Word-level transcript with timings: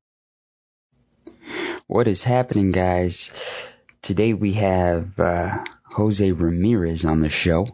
What 1.85 2.07
is 2.07 2.23
happening, 2.23 2.71
guys? 2.71 3.29
Today 4.01 4.33
we 4.33 4.53
have 4.53 5.19
uh, 5.19 5.59
Jose 5.91 6.31
Ramirez 6.31 7.05
on 7.05 7.21
the 7.21 7.29
show. 7.29 7.67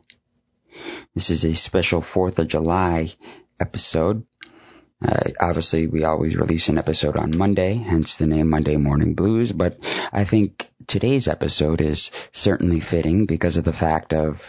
This 1.16 1.30
is 1.30 1.46
a 1.46 1.56
special 1.56 2.02
4th 2.02 2.38
of 2.40 2.50
July 2.50 3.12
episode. 3.62 4.26
Uh, 5.02 5.30
obviously, 5.40 5.88
we 5.88 6.04
always 6.04 6.36
release 6.36 6.68
an 6.68 6.78
episode 6.78 7.16
on 7.16 7.38
Monday, 7.38 7.78
hence 7.78 8.18
the 8.18 8.26
name 8.26 8.50
Monday 8.50 8.76
Morning 8.76 9.14
Blues, 9.14 9.54
but 9.54 9.78
I 10.12 10.26
think 10.30 10.66
today's 10.86 11.30
episode 11.30 11.80
is 11.80 12.12
certainly 12.34 12.82
fitting 12.82 13.26
because 13.26 13.56
of 13.56 13.64
the 13.64 13.72
fact 13.72 14.12
of 14.12 14.42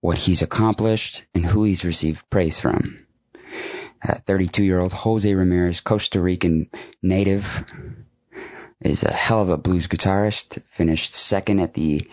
what 0.00 0.16
he's 0.16 0.40
accomplished 0.40 1.24
and 1.34 1.44
who 1.44 1.64
he's 1.64 1.84
received 1.84 2.20
praise 2.30 2.58
from. 2.58 3.03
32 4.26 4.62
year 4.62 4.80
old 4.80 4.92
Jose 4.92 5.32
Ramirez, 5.32 5.80
Costa 5.80 6.20
Rican 6.20 6.70
native, 7.02 7.42
is 8.80 9.02
a 9.02 9.12
hell 9.12 9.42
of 9.42 9.48
a 9.48 9.56
blues 9.56 9.88
guitarist. 9.88 10.60
Finished 10.76 11.14
second 11.14 11.60
at 11.60 11.74
the 11.74 12.06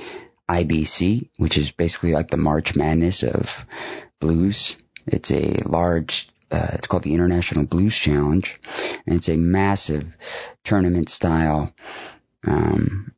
IBC, 0.49 1.29
which 1.37 1.57
is 1.57 1.71
basically 1.71 2.11
like 2.11 2.29
the 2.29 2.37
March 2.37 2.73
Madness 2.75 3.23
of 3.23 3.45
blues. 4.19 4.77
It's 5.07 5.31
a 5.31 5.61
large, 5.65 6.29
uh, 6.51 6.71
it's 6.73 6.87
called 6.87 7.03
the 7.03 7.13
International 7.13 7.65
Blues 7.65 7.95
Challenge, 7.95 8.59
and 9.05 9.15
it's 9.15 9.29
a 9.29 9.35
massive 9.35 10.05
tournament 10.63 11.09
style 11.09 11.73
um, 12.45 13.13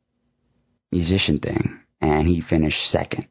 musician 0.90 1.38
thing. 1.38 1.80
And 2.00 2.26
he 2.28 2.40
finished 2.40 2.90
second. 2.90 3.28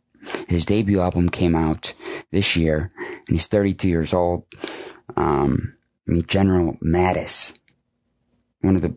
His 0.47 0.65
debut 0.65 0.99
album 0.99 1.29
came 1.29 1.55
out 1.55 1.93
this 2.31 2.55
year, 2.55 2.91
and 3.27 3.35
he's 3.35 3.47
32 3.47 3.87
years 3.87 4.13
old 4.13 4.45
um, 5.15 5.75
I 6.07 6.11
mean, 6.11 6.25
General 6.27 6.77
Mattis, 6.83 7.53
one 8.61 8.75
of 8.75 8.81
the 8.81 8.95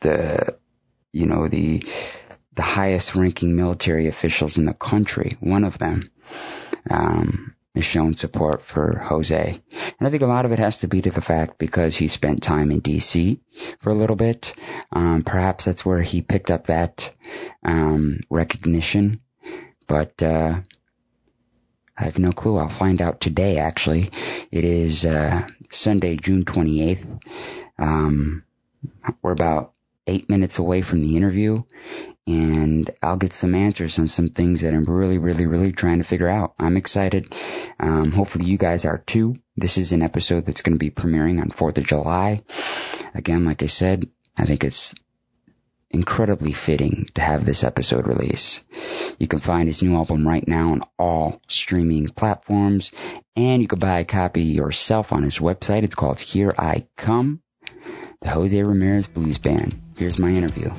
the 0.00 0.58
you 1.12 1.26
know 1.26 1.48
the 1.48 1.82
the 2.56 2.62
highest 2.62 3.14
ranking 3.14 3.54
military 3.54 4.08
officials 4.08 4.56
in 4.56 4.64
the 4.64 4.74
country, 4.74 5.36
one 5.40 5.64
of 5.64 5.78
them, 5.78 6.10
um, 6.90 7.54
has 7.74 7.84
shown 7.84 8.14
support 8.14 8.62
for 8.62 8.98
Jose. 8.98 9.60
And 9.98 10.08
I 10.08 10.10
think 10.10 10.22
a 10.22 10.26
lot 10.26 10.46
of 10.46 10.52
it 10.52 10.58
has 10.58 10.78
to 10.78 10.88
be 10.88 11.02
to 11.02 11.10
the 11.10 11.20
fact 11.20 11.58
because 11.58 11.96
he 11.96 12.08
spent 12.08 12.42
time 12.42 12.70
in 12.70 12.80
D.C. 12.80 13.40
for 13.82 13.90
a 13.90 13.94
little 13.94 14.16
bit. 14.16 14.46
Um, 14.92 15.22
perhaps 15.24 15.66
that's 15.66 15.84
where 15.84 16.00
he 16.00 16.22
picked 16.22 16.50
up 16.50 16.66
that 16.66 17.02
um, 17.62 18.20
recognition. 18.30 19.20
But 19.86 20.20
uh, 20.22 20.60
I 21.98 22.04
have 22.04 22.18
no 22.18 22.32
clue. 22.32 22.58
I'll 22.58 22.78
find 22.78 23.00
out 23.00 23.20
today, 23.20 23.58
actually. 23.58 24.10
It 24.50 24.64
is 24.64 25.04
uh, 25.04 25.46
Sunday, 25.70 26.16
June 26.16 26.44
28th. 26.44 27.20
Um, 27.78 28.44
we're 29.22 29.32
about 29.32 29.72
eight 30.06 30.28
minutes 30.28 30.58
away 30.58 30.82
from 30.82 31.00
the 31.00 31.16
interview, 31.16 31.58
and 32.26 32.90
I'll 33.02 33.16
get 33.16 33.32
some 33.32 33.54
answers 33.54 33.98
on 33.98 34.06
some 34.06 34.28
things 34.28 34.62
that 34.62 34.74
I'm 34.74 34.84
really, 34.84 35.18
really, 35.18 35.46
really 35.46 35.72
trying 35.72 35.98
to 35.98 36.08
figure 36.08 36.28
out. 36.28 36.54
I'm 36.58 36.76
excited. 36.76 37.32
Um, 37.80 38.12
hopefully 38.12 38.44
you 38.44 38.58
guys 38.58 38.84
are 38.84 39.02
too. 39.06 39.36
This 39.56 39.78
is 39.78 39.92
an 39.92 40.02
episode 40.02 40.44
that's 40.46 40.62
going 40.62 40.74
to 40.74 40.78
be 40.78 40.90
premiering 40.90 41.40
on 41.40 41.50
4th 41.50 41.78
of 41.78 41.84
July. 41.84 42.42
Again, 43.14 43.44
like 43.44 43.62
I 43.62 43.68
said, 43.68 44.04
I 44.36 44.44
think 44.44 44.64
it's 44.64 44.94
incredibly 45.90 46.52
fitting 46.52 47.06
to 47.14 47.20
have 47.20 47.44
this 47.44 47.62
episode 47.64 48.06
release. 48.06 48.60
You 49.18 49.28
can 49.28 49.40
find 49.40 49.68
his 49.68 49.82
new 49.82 49.94
album 49.94 50.26
right 50.26 50.46
now 50.46 50.72
on 50.72 50.82
all 50.98 51.40
streaming 51.48 52.08
platforms, 52.08 52.90
and 53.36 53.62
you 53.62 53.68
can 53.68 53.78
buy 53.78 54.00
a 54.00 54.04
copy 54.04 54.42
yourself 54.42 55.06
on 55.10 55.22
his 55.22 55.38
website. 55.38 55.82
It's 55.82 55.94
called 55.94 56.20
Here 56.20 56.54
I 56.58 56.86
Come, 56.96 57.40
the 58.20 58.28
Jose 58.28 58.60
Ramirez 58.60 59.06
Blues 59.06 59.38
Band. 59.38 59.74
Here's 59.96 60.18
my 60.18 60.30
interview 60.30 60.70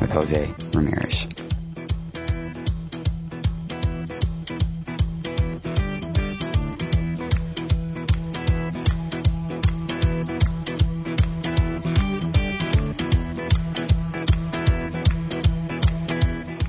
with 0.00 0.10
Jose 0.10 0.52
Ramirez. 0.74 1.45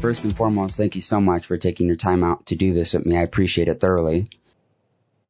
First 0.07 0.23
and 0.23 0.38
foremost, 0.38 0.78
thank 0.78 0.95
you 0.95 1.01
so 1.01 1.19
much 1.19 1.45
for 1.47 1.57
taking 1.57 1.85
your 1.85 1.97
time 1.97 2.23
out 2.23 2.45
to 2.45 2.56
do 2.56 2.73
this 2.73 2.94
with 2.94 3.06
me. 3.06 3.18
I 3.18 3.23
appreciate 3.23 3.68
it 3.68 3.81
thoroughly. 3.81 4.29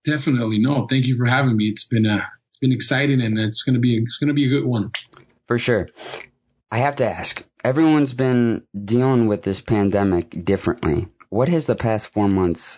Definitely, 0.05 0.59
no. 0.59 0.85
Thank 0.87 1.07
you 1.07 1.17
for 1.17 1.25
having 1.25 1.57
me. 1.57 1.65
It's 1.65 1.85
been 1.85 2.05
uh, 2.05 2.21
it's 2.49 2.59
been 2.61 2.71
exciting, 2.71 3.19
and 3.19 3.39
it's 3.39 3.63
gonna 3.63 3.79
be 3.79 3.97
it's 3.97 4.19
gonna 4.21 4.35
be 4.35 4.45
a 4.45 4.49
good 4.49 4.65
one. 4.67 4.91
For 5.47 5.57
sure. 5.57 5.87
I 6.69 6.77
have 6.79 6.97
to 6.97 7.09
ask. 7.09 7.43
Everyone's 7.63 8.13
been 8.13 8.67
dealing 8.85 9.27
with 9.27 9.41
this 9.41 9.61
pandemic 9.61 10.45
differently. 10.45 11.07
What 11.29 11.47
has 11.47 11.65
the 11.65 11.75
past 11.75 12.13
four 12.13 12.27
months 12.27 12.77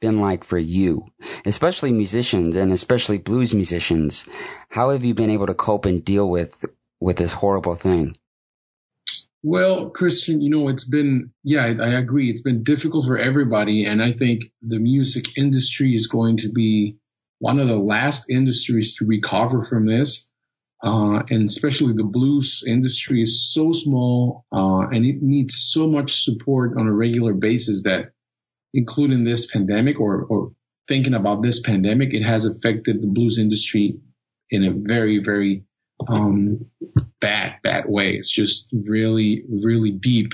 been 0.00 0.20
like 0.20 0.44
for 0.44 0.58
you, 0.58 1.06
especially 1.44 1.90
musicians 1.90 2.54
and 2.54 2.72
especially 2.72 3.18
blues 3.18 3.52
musicians? 3.52 4.24
How 4.68 4.90
have 4.90 5.02
you 5.02 5.14
been 5.14 5.30
able 5.30 5.48
to 5.48 5.54
cope 5.54 5.86
and 5.86 6.04
deal 6.04 6.30
with 6.30 6.54
with 7.00 7.16
this 7.16 7.32
horrible 7.32 7.74
thing? 7.74 8.14
Well, 9.42 9.90
Christian, 9.90 10.40
you 10.40 10.50
know, 10.50 10.68
it's 10.68 10.88
been, 10.88 11.32
yeah, 11.42 11.72
I, 11.80 11.98
agree. 11.98 12.30
It's 12.30 12.42
been 12.42 12.62
difficult 12.62 13.06
for 13.06 13.18
everybody. 13.18 13.84
And 13.84 14.00
I 14.00 14.12
think 14.12 14.42
the 14.60 14.78
music 14.78 15.36
industry 15.36 15.94
is 15.94 16.06
going 16.06 16.36
to 16.38 16.48
be 16.48 16.96
one 17.40 17.58
of 17.58 17.66
the 17.66 17.76
last 17.76 18.30
industries 18.30 18.94
to 18.98 19.04
recover 19.04 19.66
from 19.68 19.86
this. 19.86 20.28
Uh, 20.84 21.22
and 21.30 21.48
especially 21.48 21.92
the 21.92 22.04
blues 22.04 22.64
industry 22.66 23.22
is 23.22 23.52
so 23.52 23.72
small, 23.72 24.44
uh, 24.52 24.80
and 24.90 25.04
it 25.04 25.22
needs 25.22 25.54
so 25.70 25.86
much 25.86 26.10
support 26.12 26.76
on 26.76 26.88
a 26.88 26.92
regular 26.92 27.34
basis 27.34 27.82
that 27.84 28.12
including 28.74 29.22
this 29.24 29.48
pandemic 29.52 30.00
or, 30.00 30.24
or 30.24 30.52
thinking 30.88 31.14
about 31.14 31.42
this 31.42 31.62
pandemic, 31.64 32.12
it 32.12 32.22
has 32.22 32.46
affected 32.46 33.00
the 33.00 33.06
blues 33.06 33.38
industry 33.38 33.96
in 34.50 34.64
a 34.64 34.72
very, 34.72 35.20
very 35.24 35.64
um, 36.08 36.66
bad, 37.22 37.54
bad 37.62 37.84
way. 37.86 38.16
It's 38.16 38.30
just 38.30 38.68
really, 38.72 39.44
really 39.48 39.92
deep. 39.92 40.32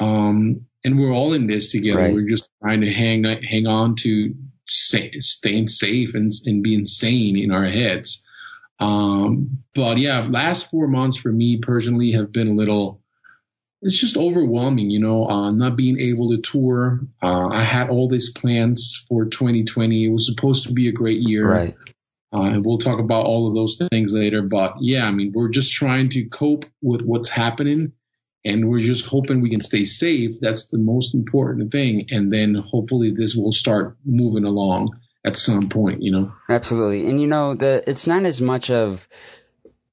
Um, 0.00 0.66
and 0.84 0.98
we're 0.98 1.12
all 1.12 1.34
in 1.34 1.48
this 1.48 1.72
together. 1.72 1.98
Right. 1.98 2.14
We're 2.14 2.28
just 2.28 2.48
trying 2.62 2.80
to 2.82 2.90
hang, 2.90 3.24
hang 3.24 3.66
on 3.66 3.96
to 4.04 4.32
say, 4.66 5.10
staying 5.18 5.68
safe 5.68 6.14
and, 6.14 6.32
and 6.46 6.62
being 6.62 6.86
sane 6.86 7.36
in 7.36 7.50
our 7.50 7.66
heads. 7.66 8.22
Um, 8.78 9.62
but 9.74 9.98
yeah, 9.98 10.26
last 10.30 10.70
four 10.70 10.86
months 10.86 11.18
for 11.18 11.32
me 11.32 11.58
personally 11.60 12.12
have 12.12 12.32
been 12.32 12.48
a 12.48 12.54
little, 12.54 13.00
it's 13.82 14.00
just 14.00 14.16
overwhelming, 14.16 14.90
you 14.90 15.00
know, 15.00 15.26
uh, 15.26 15.50
not 15.50 15.76
being 15.76 15.98
able 15.98 16.30
to 16.30 16.42
tour. 16.42 17.00
Uh, 17.22 17.48
I 17.48 17.64
had 17.64 17.90
all 17.90 18.08
these 18.08 18.32
plans 18.36 19.04
for 19.08 19.24
2020. 19.24 20.04
It 20.04 20.08
was 20.08 20.26
supposed 20.26 20.66
to 20.66 20.72
be 20.72 20.88
a 20.88 20.92
great 20.92 21.20
year. 21.20 21.50
Right. 21.50 21.74
Uh, 22.32 22.42
and 22.42 22.64
we'll 22.64 22.78
talk 22.78 22.98
about 22.98 23.24
all 23.24 23.48
of 23.48 23.54
those 23.54 23.80
things 23.90 24.12
later. 24.12 24.42
But 24.42 24.74
yeah, 24.80 25.04
I 25.04 25.12
mean, 25.12 25.32
we're 25.34 25.48
just 25.48 25.72
trying 25.72 26.10
to 26.10 26.28
cope 26.28 26.64
with 26.82 27.02
what's 27.02 27.30
happening 27.30 27.92
and 28.44 28.68
we're 28.68 28.80
just 28.80 29.04
hoping 29.06 29.40
we 29.40 29.50
can 29.50 29.62
stay 29.62 29.84
safe. 29.84 30.36
That's 30.40 30.68
the 30.68 30.78
most 30.78 31.14
important 31.14 31.72
thing. 31.72 32.06
And 32.10 32.32
then 32.32 32.54
hopefully 32.54 33.12
this 33.16 33.34
will 33.36 33.52
start 33.52 33.96
moving 34.04 34.44
along 34.44 34.96
at 35.24 35.36
some 35.36 35.68
point, 35.68 36.02
you 36.02 36.12
know? 36.12 36.32
Absolutely. 36.48 37.08
And 37.08 37.20
you 37.20 37.26
know, 37.26 37.56
the, 37.56 37.82
it's 37.88 38.06
not 38.06 38.24
as 38.24 38.40
much 38.40 38.70
of, 38.70 39.00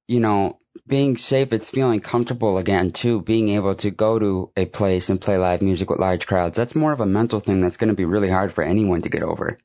you 0.08 0.20
know, 0.20 0.60
being 0.88 1.18
safe, 1.18 1.54
it's 1.54 1.70
feeling 1.70 2.02
comfortable 2.02 2.58
again 2.58 2.92
too, 2.92 3.22
being 3.22 3.50
able 3.50 3.76
to 3.76 3.90
go 3.90 4.20
to 4.20 4.52
a 4.56 4.66
place 4.66 5.10
and 5.10 5.20
play 5.20 5.38
live 5.38 5.62
music 5.62 5.90
with 5.90 6.00
large 6.00 6.28
crowds. 6.28 6.56
That's 6.56 6.76
more 6.76 6.92
of 6.92 7.00
a 7.00 7.06
mental 7.06 7.40
thing 7.40 7.62
that's 7.62 7.78
going 7.78 7.90
to 7.90 7.96
be 7.96 8.06
really 8.06 8.30
hard 8.30 8.54
for 8.54 8.64
anyone 8.64 9.02
to 9.02 9.10
get 9.10 9.24
over. 9.24 9.58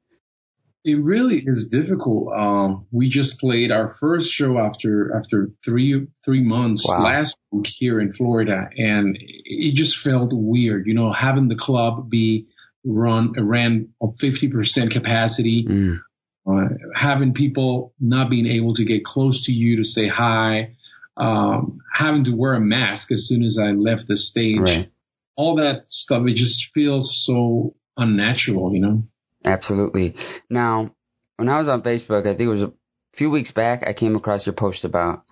It 0.84 0.94
really 0.94 1.42
is 1.44 1.68
difficult. 1.68 2.32
Um, 2.32 2.86
we 2.92 3.08
just 3.08 3.40
played 3.40 3.70
our 3.70 3.92
first 3.94 4.30
show 4.30 4.58
after 4.58 5.14
after 5.16 5.50
three 5.64 6.06
three 6.24 6.42
months 6.42 6.86
wow. 6.88 7.02
last 7.02 7.36
week 7.50 7.66
here 7.66 8.00
in 8.00 8.12
Florida, 8.12 8.68
and 8.76 9.16
it 9.20 9.74
just 9.74 9.98
felt 10.02 10.32
weird. 10.32 10.86
You 10.86 10.94
know, 10.94 11.12
having 11.12 11.48
the 11.48 11.56
club 11.56 12.08
be 12.08 12.46
run 12.84 13.32
ran 13.36 13.88
of 14.00 14.14
fifty 14.18 14.48
percent 14.48 14.92
capacity. 14.92 15.66
Mm. 15.68 16.00
uh, 16.46 16.68
having 16.94 17.34
people 17.34 17.92
not 18.00 18.30
being 18.30 18.46
able 18.46 18.74
to 18.74 18.84
get 18.84 19.04
close 19.04 19.44
to 19.46 19.52
you 19.52 19.76
to 19.76 19.84
say 19.84 20.08
hi, 20.08 20.76
um, 21.18 21.78
having 21.92 22.24
to 22.24 22.34
wear 22.34 22.54
a 22.54 22.60
mask 22.60 23.12
as 23.12 23.26
soon 23.28 23.42
as 23.42 23.58
I 23.58 23.72
left 23.72 24.06
the 24.08 24.16
stage, 24.16 24.60
Right. 24.60 24.90
all 25.36 25.56
that 25.56 25.86
stuff, 25.86 26.26
it 26.26 26.36
just 26.36 26.70
feels 26.72 27.22
so 27.26 27.74
unnatural, 27.96 28.72
you 28.72 28.80
know? 28.80 29.02
Absolutely. 29.44 30.14
Now, 30.50 30.94
when 31.36 31.48
I 31.48 31.58
was 31.58 31.68
on 31.68 31.82
Facebook, 31.82 32.22
I 32.26 32.30
think 32.36 32.42
it 32.42 32.48
was 32.48 32.62
a 32.62 32.72
few 33.14 33.30
weeks 33.30 33.52
back, 33.52 33.84
I 33.86 33.92
came 33.92 34.16
across 34.16 34.46
your 34.46 34.54
post 34.54 34.84
about 34.84 35.22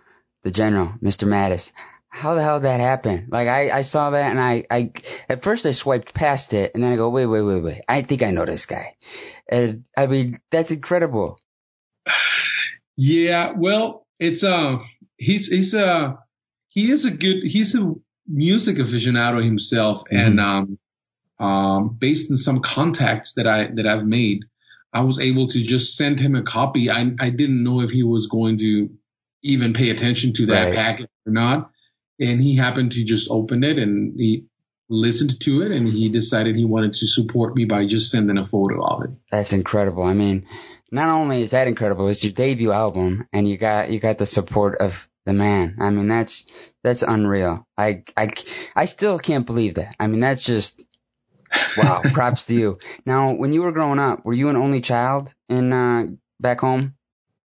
the 0.44 0.50
general, 0.50 0.92
Mr. 1.02 1.24
Mattis. 1.24 1.70
How 2.08 2.34
the 2.34 2.42
hell 2.42 2.58
did 2.60 2.66
that 2.66 2.80
happen? 2.80 3.28
Like 3.30 3.48
I, 3.48 3.68
I 3.70 3.82
saw 3.82 4.10
that 4.10 4.30
and 4.30 4.40
I, 4.40 4.64
I 4.70 4.92
at 5.28 5.42
first 5.42 5.66
I 5.66 5.72
swiped 5.72 6.14
past 6.14 6.54
it 6.54 6.70
and 6.74 6.82
then 6.82 6.92
I 6.92 6.96
go, 6.96 7.10
wait, 7.10 7.26
wait, 7.26 7.42
wait, 7.42 7.62
wait. 7.62 7.82
I 7.88 8.02
think 8.02 8.22
I 8.22 8.30
know 8.30 8.46
this 8.46 8.64
guy. 8.64 8.96
And 9.50 9.84
I 9.96 10.06
mean, 10.06 10.40
that's 10.50 10.70
incredible. 10.70 11.38
Yeah, 12.98 13.52
well, 13.58 14.06
it's 14.18 14.42
uh 14.42 14.78
he's 15.18 15.48
he's 15.48 15.74
uh 15.74 16.14
he 16.68 16.90
is 16.90 17.04
a 17.04 17.10
good 17.10 17.42
he's 17.44 17.74
a 17.74 17.92
music 18.26 18.76
aficionado 18.78 19.44
himself 19.44 20.02
Mhm. 20.10 20.18
and 20.18 20.40
um 20.40 20.78
um 21.38 21.96
based 22.00 22.30
on 22.30 22.36
some 22.36 22.60
contacts 22.62 23.34
that 23.36 23.46
I 23.46 23.68
that 23.74 23.86
I've 23.86 24.06
made, 24.06 24.40
I 24.92 25.00
was 25.02 25.18
able 25.20 25.48
to 25.48 25.62
just 25.62 25.96
send 25.96 26.18
him 26.18 26.34
a 26.34 26.42
copy. 26.42 26.90
I 26.90 27.10
I 27.20 27.30
didn't 27.30 27.62
know 27.62 27.80
if 27.80 27.90
he 27.90 28.02
was 28.02 28.28
going 28.30 28.58
to 28.58 28.88
even 29.42 29.74
pay 29.74 29.90
attention 29.90 30.32
to 30.34 30.46
that 30.46 30.64
Right. 30.64 30.74
packet 30.74 31.10
or 31.26 31.32
not. 31.32 31.70
And 32.18 32.40
he 32.40 32.56
happened 32.56 32.92
to 32.92 33.04
just 33.04 33.28
open 33.30 33.62
it 33.62 33.78
and 33.78 34.14
he 34.18 34.46
listened 34.88 35.34
to 35.40 35.60
it 35.62 35.70
and 35.70 35.86
he 35.86 36.08
decided 36.08 36.56
he 36.56 36.64
wanted 36.64 36.92
to 36.94 37.06
support 37.06 37.54
me 37.54 37.64
by 37.66 37.86
just 37.86 38.10
sending 38.10 38.38
a 38.38 38.46
photo 38.46 38.82
of 38.84 39.04
it. 39.04 39.10
That's 39.30 39.52
incredible. 39.52 40.02
I 40.02 40.14
mean, 40.14 40.46
not 40.90 41.10
only 41.10 41.42
is 41.42 41.50
that 41.50 41.68
incredible, 41.68 42.08
it's 42.08 42.24
your 42.24 42.32
debut 42.32 42.72
album 42.72 43.28
and 43.32 43.48
you 43.48 43.58
got, 43.58 43.90
you 43.90 44.00
got 44.00 44.18
the 44.18 44.26
support 44.26 44.78
of 44.80 44.92
the 45.26 45.32
man. 45.32 45.76
I 45.80 45.90
mean, 45.90 46.08
that's, 46.08 46.46
that's 46.82 47.02
unreal. 47.02 47.66
I, 47.76 48.04
I, 48.16 48.30
I 48.74 48.84
still 48.86 49.18
can't 49.18 49.44
believe 49.44 49.74
that. 49.74 49.94
I 50.00 50.06
mean, 50.06 50.20
that's 50.20 50.44
just, 50.44 50.84
wow, 51.76 52.02
props 52.14 52.44
to 52.46 52.54
you. 52.54 52.78
Now, 53.04 53.32
when 53.32 53.52
you 53.52 53.62
were 53.62 53.72
growing 53.72 53.98
up, 53.98 54.24
were 54.24 54.32
you 54.32 54.48
an 54.48 54.56
only 54.56 54.80
child 54.80 55.32
in, 55.48 55.72
uh, 55.72 56.06
back 56.40 56.60
home? 56.60 56.94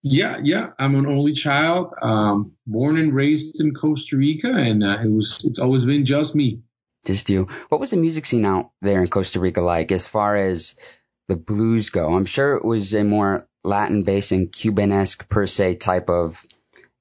Yeah, 0.03 0.39
yeah. 0.41 0.69
I'm 0.79 0.95
an 0.95 1.05
only 1.05 1.33
child, 1.33 1.93
um, 2.01 2.53
born 2.65 2.97
and 2.97 3.13
raised 3.13 3.61
in 3.61 3.73
Costa 3.73 4.17
Rica, 4.17 4.51
and 4.51 4.83
uh, 4.83 4.97
it 5.03 5.09
was 5.11 5.43
it's 5.47 5.59
always 5.59 5.85
been 5.85 6.05
just 6.05 6.33
me. 6.33 6.61
Just 7.05 7.29
you. 7.29 7.47
What 7.69 7.79
was 7.79 7.91
the 7.91 7.97
music 7.97 8.25
scene 8.25 8.45
out 8.45 8.71
there 8.81 9.01
in 9.01 9.07
Costa 9.07 9.39
Rica 9.39 9.61
like 9.61 9.91
as 9.91 10.07
far 10.07 10.35
as 10.35 10.73
the 11.27 11.35
blues 11.35 11.89
go? 11.89 12.13
I'm 12.13 12.25
sure 12.25 12.55
it 12.55 12.65
was 12.65 12.93
a 12.93 13.03
more 13.03 13.47
Latin 13.63 14.03
based 14.03 14.31
and 14.31 14.51
Cuban-esque 14.51 15.29
per 15.29 15.45
se 15.45 15.75
type 15.75 16.09
of 16.09 16.35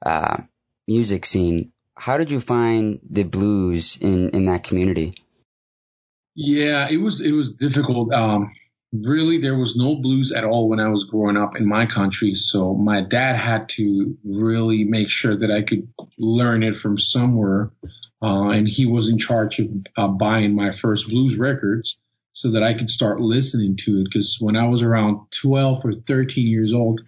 uh, 0.05 0.38
music 0.87 1.25
scene. 1.25 1.73
How 1.94 2.19
did 2.19 2.31
you 2.31 2.41
find 2.41 3.00
the 3.08 3.25
blues 3.25 3.99
in, 4.00 4.31
in 4.31 4.46
that 4.46 4.64
community? 4.64 5.14
Yeah, 6.43 6.89
it 6.91 6.97
was 6.97 7.21
it 7.21 7.33
was 7.33 7.53
difficult. 7.53 8.15
Um, 8.15 8.51
really, 8.95 9.39
there 9.39 9.59
was 9.59 9.77
no 9.77 9.97
blues 9.97 10.33
at 10.35 10.43
all 10.43 10.71
when 10.71 10.81
I 10.81 10.89
was 10.89 11.05
growing 11.05 11.37
up 11.37 11.55
in 11.55 11.69
my 11.69 11.85
country. 11.85 12.33
So 12.35 12.73
my 12.73 13.03
dad 13.03 13.37
had 13.37 13.69
to 13.77 14.17
really 14.25 14.85
make 14.85 15.11
sure 15.11 15.37
that 15.37 15.51
I 15.51 15.61
could 15.61 15.87
learn 16.19 16.63
it 16.63 16.77
from 16.77 16.97
somewhere, 16.97 17.71
uh, 18.23 18.49
and 18.49 18.67
he 18.67 18.87
was 18.87 19.11
in 19.11 19.19
charge 19.19 19.59
of 19.59 19.69
uh, 19.99 20.09
buying 20.09 20.57
my 20.57 20.73
first 20.73 21.09
blues 21.11 21.37
records 21.37 21.99
so 22.33 22.53
that 22.53 22.63
I 22.63 22.73
could 22.73 22.89
start 22.89 23.21
listening 23.21 23.77
to 23.85 24.01
it. 24.01 24.05
Because 24.05 24.39
when 24.41 24.57
I 24.57 24.67
was 24.67 24.81
around 24.81 25.21
12 25.43 25.85
or 25.85 25.93
13 25.93 26.47
years 26.47 26.73
old, 26.73 27.03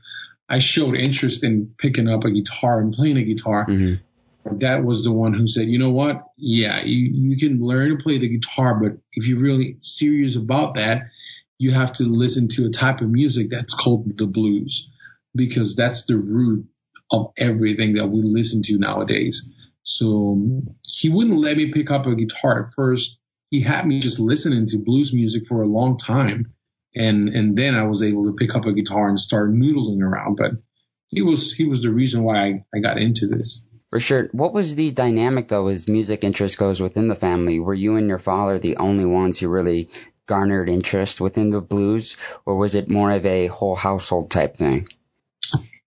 I 0.47 0.59
showed 0.59 0.95
interest 0.95 1.43
in 1.43 1.75
picking 1.79 2.07
up 2.07 2.25
a 2.25 2.31
guitar 2.31 2.81
and 2.81 2.93
playing 2.93 3.17
a 3.17 3.25
guitar 3.25 3.65
Mm-hmm. 3.67 3.95
That 4.45 4.85
was 4.85 5.05
the 5.05 5.13
one 5.13 5.35
who 5.35 5.47
said, 5.47 5.69
you 5.69 5.79
know 5.79 5.91
what? 5.91 6.25
Yeah, 6.37 6.83
you, 6.85 7.11
you 7.13 7.37
can 7.37 7.63
learn 7.63 7.97
to 7.97 8.03
play 8.03 8.19
the 8.19 8.29
guitar, 8.29 8.81
but 8.81 8.99
if 9.13 9.27
you're 9.27 9.41
really 9.41 9.79
serious 9.83 10.37
about 10.37 10.75
that, 10.75 11.03
you 11.59 11.73
have 11.73 11.95
to 11.95 12.05
listen 12.05 12.49
to 12.53 12.67
a 12.67 12.73
type 12.73 13.01
of 13.01 13.09
music 13.09 13.49
that's 13.51 13.75
called 13.75 14.11
the 14.17 14.27
blues 14.27 14.89
because 15.35 15.77
that's 15.77 16.05
the 16.07 16.17
root 16.17 16.67
of 17.11 17.33
everything 17.37 17.95
that 17.95 18.09
we 18.09 18.21
listen 18.23 18.63
to 18.65 18.79
nowadays. 18.79 19.47
So 19.85 20.33
um, 20.33 20.75
he 20.85 21.09
wouldn't 21.09 21.39
let 21.39 21.57
me 21.57 21.71
pick 21.73 21.91
up 21.91 22.07
a 22.07 22.15
guitar 22.15 22.67
at 22.67 22.75
first. 22.75 23.19
He 23.51 23.63
had 23.63 23.87
me 23.87 24.01
just 24.01 24.19
listening 24.19 24.67
to 24.69 24.79
blues 24.79 25.13
music 25.13 25.45
for 25.49 25.63
a 25.63 25.69
long 25.69 25.99
time. 25.99 26.53
And, 26.95 27.29
and 27.29 27.57
then 27.57 27.75
I 27.75 27.85
was 27.85 28.03
able 28.03 28.27
to 28.27 28.37
pick 28.37 28.55
up 28.55 28.65
a 28.65 28.73
guitar 28.73 29.09
and 29.09 29.19
start 29.19 29.53
noodling 29.53 30.03
around. 30.03 30.37
But 30.37 30.53
he 31.09 31.23
was, 31.23 31.55
he 31.57 31.65
was 31.65 31.83
the 31.83 31.91
reason 31.91 32.25
why 32.25 32.45
I, 32.45 32.65
I 32.75 32.81
got 32.81 32.99
into 32.99 33.27
this. 33.27 33.63
For 33.93 34.01
sure. 34.01 34.29
What 34.33 34.55
was 34.55 34.75
the 34.75 34.91
dynamic 34.91 35.49
though 35.49 35.69
as 35.69 35.87
music 35.87 36.25
interest 36.25 36.57
goes 36.57 36.81
within 36.81 37.09
the 37.09 37.15
family? 37.15 37.61
Were 37.61 37.75
you 37.75 37.97
and 37.97 38.09
your 38.09 38.19
father 38.19 38.59
the 38.59 38.79
only 38.79 39.05
ones 39.05 39.39
who 39.39 39.49
really 39.49 39.91
garnered 40.27 40.71
interest 40.71 41.21
within 41.21 41.51
the 41.51 41.61
blues, 41.61 42.17
or 42.47 42.57
was 42.57 42.75
it 42.75 42.89
more 42.89 43.11
of 43.11 43.27
a 43.27 43.49
whole 43.49 43.75
household 43.75 44.31
type 44.31 44.57
thing? 44.57 44.89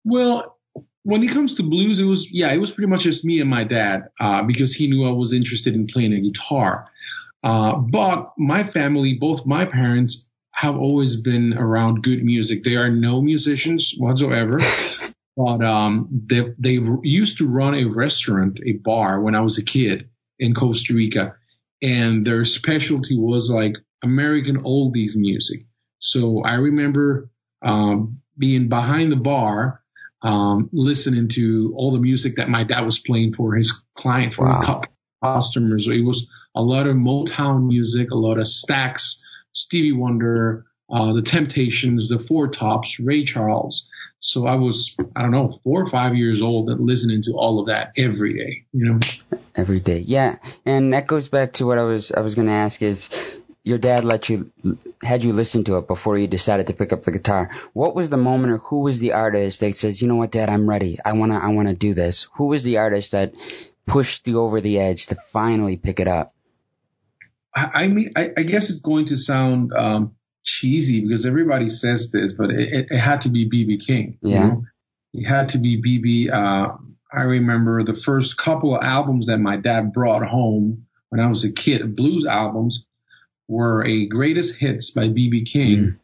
Well, 0.03 0.55
when 1.01 1.23
it 1.23 1.33
comes 1.33 1.57
to 1.57 1.63
blues, 1.63 1.99
it 1.99 2.03
was 2.03 2.29
yeah, 2.31 2.53
it 2.53 2.59
was 2.59 2.69
pretty 2.69 2.91
much 2.91 3.01
just 3.01 3.25
me 3.25 3.39
and 3.39 3.49
my 3.49 3.63
dad 3.63 4.09
uh, 4.19 4.43
because 4.43 4.75
he 4.75 4.87
knew 4.87 5.07
I 5.07 5.11
was 5.11 5.33
interested 5.33 5.73
in 5.73 5.87
playing 5.87 6.13
a 6.13 6.21
guitar. 6.21 6.85
Uh, 7.43 7.77
but 7.77 8.33
my 8.37 8.67
family, 8.67 9.17
both 9.19 9.47
my 9.47 9.65
parents, 9.65 10.27
have 10.55 10.77
always 10.77 11.17
been 11.17 11.53
around 11.57 12.03
good 12.03 12.23
music. 12.23 12.63
They 12.63 12.75
are 12.75 12.89
no 12.89 13.21
musicians 13.21 13.93
whatsoever, 13.97 14.59
but 15.35 15.63
um, 15.63 16.07
they 16.29 16.41
they 16.57 16.79
used 17.03 17.37
to 17.39 17.47
run 17.47 17.75
a 17.75 17.85
restaurant, 17.85 18.59
a 18.65 18.73
bar 18.73 19.21
when 19.21 19.35
I 19.35 19.41
was 19.41 19.57
a 19.57 19.63
kid 19.65 20.09
in 20.39 20.53
Costa 20.53 20.93
Rica, 20.93 21.35
and 21.81 22.25
their 22.25 22.45
specialty 22.45 23.17
was 23.17 23.49
like 23.53 23.73
American 24.03 24.61
oldies 24.63 25.15
music. 25.15 25.61
So 25.99 26.41
I 26.43 26.55
remember 26.55 27.29
um, 27.61 28.21
being 28.37 28.69
behind 28.69 29.11
the 29.11 29.15
bar 29.17 29.81
um, 30.21 30.69
listening 30.73 31.29
to 31.35 31.73
all 31.75 31.91
the 31.91 31.99
music 31.99 32.35
that 32.37 32.49
my 32.49 32.63
dad 32.63 32.81
was 32.81 32.99
playing 33.05 33.33
for 33.33 33.55
his 33.55 33.71
client, 33.97 34.33
for 34.33 34.45
Wow. 34.45 34.81
his 34.81 34.89
customers. 35.23 35.87
It 35.87 36.03
was 36.03 36.25
a 36.55 36.61
lot 36.61 36.87
of 36.87 36.95
Motown 36.95 37.67
music, 37.67 38.11
a 38.11 38.15
lot 38.15 38.37
of 38.39 38.47
Stax, 38.47 39.01
Stevie 39.53 39.91
Wonder, 39.91 40.65
uh, 40.89 41.13
the 41.13 41.21
Temptations, 41.21 42.09
the 42.09 42.19
Four 42.19 42.47
Tops, 42.49 42.99
Ray 42.99 43.25
Charles. 43.25 43.87
So 44.19 44.47
I 44.47 44.55
was, 44.55 44.95
I 45.15 45.21
don't 45.21 45.31
know, 45.31 45.59
four 45.63 45.83
or 45.83 45.89
five 45.89 46.15
years 46.15 46.41
old 46.41 46.69
and 46.69 46.85
listening 46.85 47.21
to 47.23 47.33
all 47.33 47.59
of 47.59 47.67
that 47.67 47.91
every 47.97 48.33
day, 48.33 48.65
you 48.71 48.85
know? 48.91 48.99
Every 49.55 49.79
day, 49.79 49.99
yeah, 49.99 50.37
and 50.65 50.93
that 50.93 51.07
goes 51.07 51.29
back 51.29 51.53
to 51.53 51.65
what 51.65 51.77
I 51.77 51.83
was 51.83 52.11
I 52.11 52.19
was 52.21 52.35
going 52.35 52.47
to 52.47 52.53
ask 52.53 52.81
is 52.81 53.09
your 53.63 53.77
dad 53.77 54.03
let 54.03 54.29
you 54.29 54.51
had 55.01 55.23
you 55.23 55.31
listen 55.31 55.63
to 55.65 55.77
it 55.77 55.87
before 55.87 56.17
you 56.17 56.27
decided 56.27 56.67
to 56.67 56.73
pick 56.73 56.91
up 56.91 57.03
the 57.03 57.11
guitar. 57.11 57.49
What 57.73 57.95
was 57.95 58.09
the 58.09 58.17
moment, 58.17 58.53
or 58.53 58.57
who 58.57 58.81
was 58.81 58.99
the 58.99 59.13
artist 59.13 59.59
that 59.61 59.75
says, 59.75 60.01
you 60.01 60.07
know 60.07 60.15
what, 60.15 60.31
Dad, 60.31 60.49
I'm 60.49 60.69
ready. 60.69 60.99
I 61.03 61.13
wanna 61.13 61.37
I 61.37 61.53
wanna 61.53 61.75
do 61.75 61.93
this. 61.93 62.27
Who 62.37 62.47
was 62.47 62.63
the 62.63 62.77
artist 62.77 63.13
that 63.13 63.33
pushed 63.87 64.27
you 64.27 64.41
over 64.41 64.61
the 64.61 64.79
edge 64.79 65.07
to 65.07 65.17
finally 65.33 65.77
pick 65.77 65.99
it 65.99 66.07
up? 66.07 66.31
I, 67.55 67.69
I 67.73 67.87
mean, 67.87 68.11
I, 68.15 68.31
I 68.37 68.43
guess 68.43 68.69
it's 68.69 68.81
going 68.81 69.07
to 69.07 69.17
sound 69.17 69.73
um, 69.73 70.15
cheesy 70.45 71.01
because 71.01 71.25
everybody 71.25 71.69
says 71.69 72.09
this, 72.13 72.33
but 72.37 72.49
it, 72.51 72.87
it, 72.89 72.97
had 72.99 73.21
to 73.21 73.29
be 73.29 73.49
BB 73.49 73.85
King. 73.85 74.17
you 74.21 74.31
Yeah. 74.31 74.47
know? 74.47 74.63
It 75.13 75.25
had 75.25 75.49
to 75.49 75.57
be 75.59 75.81
BB. 75.81 76.31
Uh, 76.31 76.77
I 77.11 77.21
remember 77.21 77.83
the 77.83 77.95
first 77.95 78.37
couple 78.37 78.75
of 78.75 78.83
albums 78.83 79.27
that 79.27 79.37
my 79.37 79.57
dad 79.57 79.93
brought 79.93 80.25
home 80.27 80.85
when 81.09 81.19
I 81.21 81.27
was 81.27 81.45
a 81.45 81.51
kid, 81.51 81.95
blues 81.95 82.25
albums, 82.25 82.85
were 83.47 83.85
a 83.85 84.07
greatest 84.07 84.55
hits 84.59 84.91
by 84.91 85.03
BB 85.07 85.51
King, 85.51 85.97